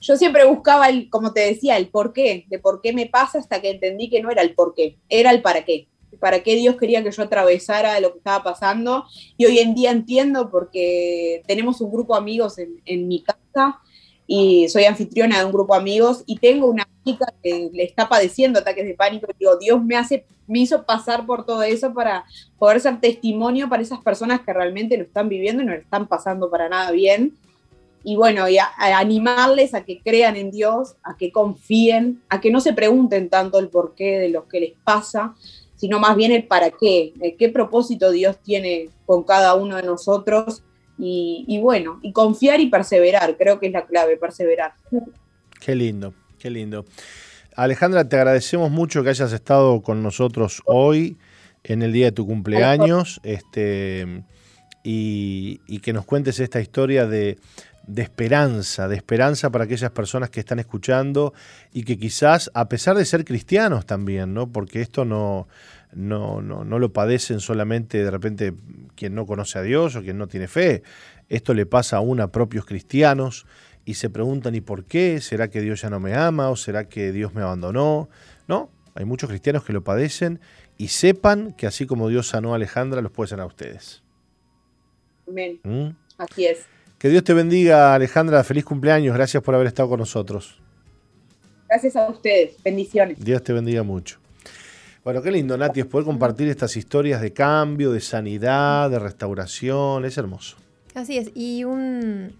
[0.00, 3.38] Yo siempre buscaba, el, como te decía, el por qué, de por qué me pasa
[3.38, 5.88] hasta que entendí que no era el por qué, era el para qué.
[6.20, 9.04] Para qué Dios quería que yo atravesara lo que estaba pasando.
[9.36, 13.80] Y hoy en día entiendo porque tenemos un grupo de amigos en, en mi casa
[14.26, 18.08] y soy anfitriona de un grupo de amigos y tengo una chica que le está
[18.08, 21.92] padeciendo ataques de pánico y digo, Dios me hace me hizo pasar por todo eso
[21.94, 22.24] para
[22.58, 26.06] poder ser testimonio para esas personas que realmente lo están viviendo y no lo están
[26.06, 27.34] pasando para nada bien.
[28.06, 32.60] Y bueno, y animarles a que crean en Dios, a que confíen, a que no
[32.60, 35.34] se pregunten tanto el porqué de lo que les pasa,
[35.76, 40.62] sino más bien el para qué, qué propósito Dios tiene con cada uno de nosotros.
[40.98, 44.74] Y, y bueno, y confiar y perseverar, creo que es la clave, perseverar.
[45.60, 46.84] Qué lindo, qué lindo.
[47.56, 51.16] Alejandra, te agradecemos mucho que hayas estado con nosotros hoy
[51.62, 54.24] en el día de tu cumpleaños este,
[54.82, 57.38] y, que nos cuentes esta historia de,
[57.96, 61.32] esperanza, de esperanza para aquellas personas que están escuchando
[61.72, 64.48] y que quizás, a pesar de ser cristianos también, ¿no?
[64.48, 65.48] porque esto no,
[65.94, 68.54] no, no, no lo padecen solamente de repente
[68.94, 70.82] quien no conoce a Dios o quien no tiene fe,
[71.28, 73.46] esto le pasa aún a propios cristianos
[73.84, 75.20] y se preguntan ¿y por qué?
[75.20, 78.08] ¿Será que Dios ya no me ama o será que Dios me abandonó?
[78.48, 80.40] No, hay muchos cristianos que lo padecen
[80.78, 84.02] y sepan que así como Dios sanó a Alejandra, los puede sanar a ustedes.
[85.28, 85.60] Amén.
[85.62, 85.90] ¿Mm?
[86.18, 86.66] Así es.
[86.98, 88.42] Que Dios te bendiga, Alejandra.
[88.44, 89.14] Feliz cumpleaños.
[89.14, 90.60] Gracias por haber estado con nosotros.
[91.68, 92.56] Gracias a ustedes.
[92.62, 93.18] Bendiciones.
[93.22, 94.18] Dios te bendiga mucho.
[95.04, 100.04] Bueno, qué lindo, Nati, es poder compartir estas historias de cambio, de sanidad, de restauración,
[100.06, 100.56] es hermoso.
[100.94, 102.32] Así es, y un,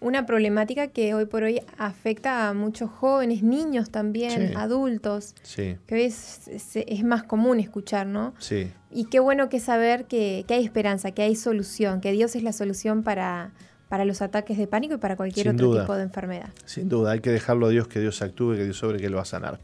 [0.00, 4.54] una problemática que hoy por hoy afecta a muchos jóvenes, niños también, Sí.
[4.54, 8.34] adultos, Sí, que hoy es, es- es más común escuchar, ¿no?
[8.38, 8.70] sí.
[8.90, 12.42] Y qué bueno que saber que, que hay esperanza, que hay solución, que Dios es
[12.44, 13.50] la solución para,
[13.88, 15.80] para los ataques de pánico y para cualquier Sin otro duda.
[15.82, 16.50] tipo de enfermedad.
[16.66, 19.16] Sin duda, hay que dejarlo a Dios, que Dios actúe, que Dios sobre, que Él
[19.16, 19.58] va a sanar.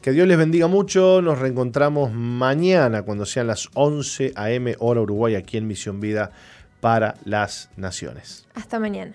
[0.00, 1.20] Que Dios les bendiga mucho.
[1.20, 4.74] Nos reencontramos mañana cuando sean las 11 a.m.
[4.78, 6.32] hora Uruguay aquí en Misión Vida
[6.80, 8.46] para las Naciones.
[8.54, 9.14] Hasta mañana.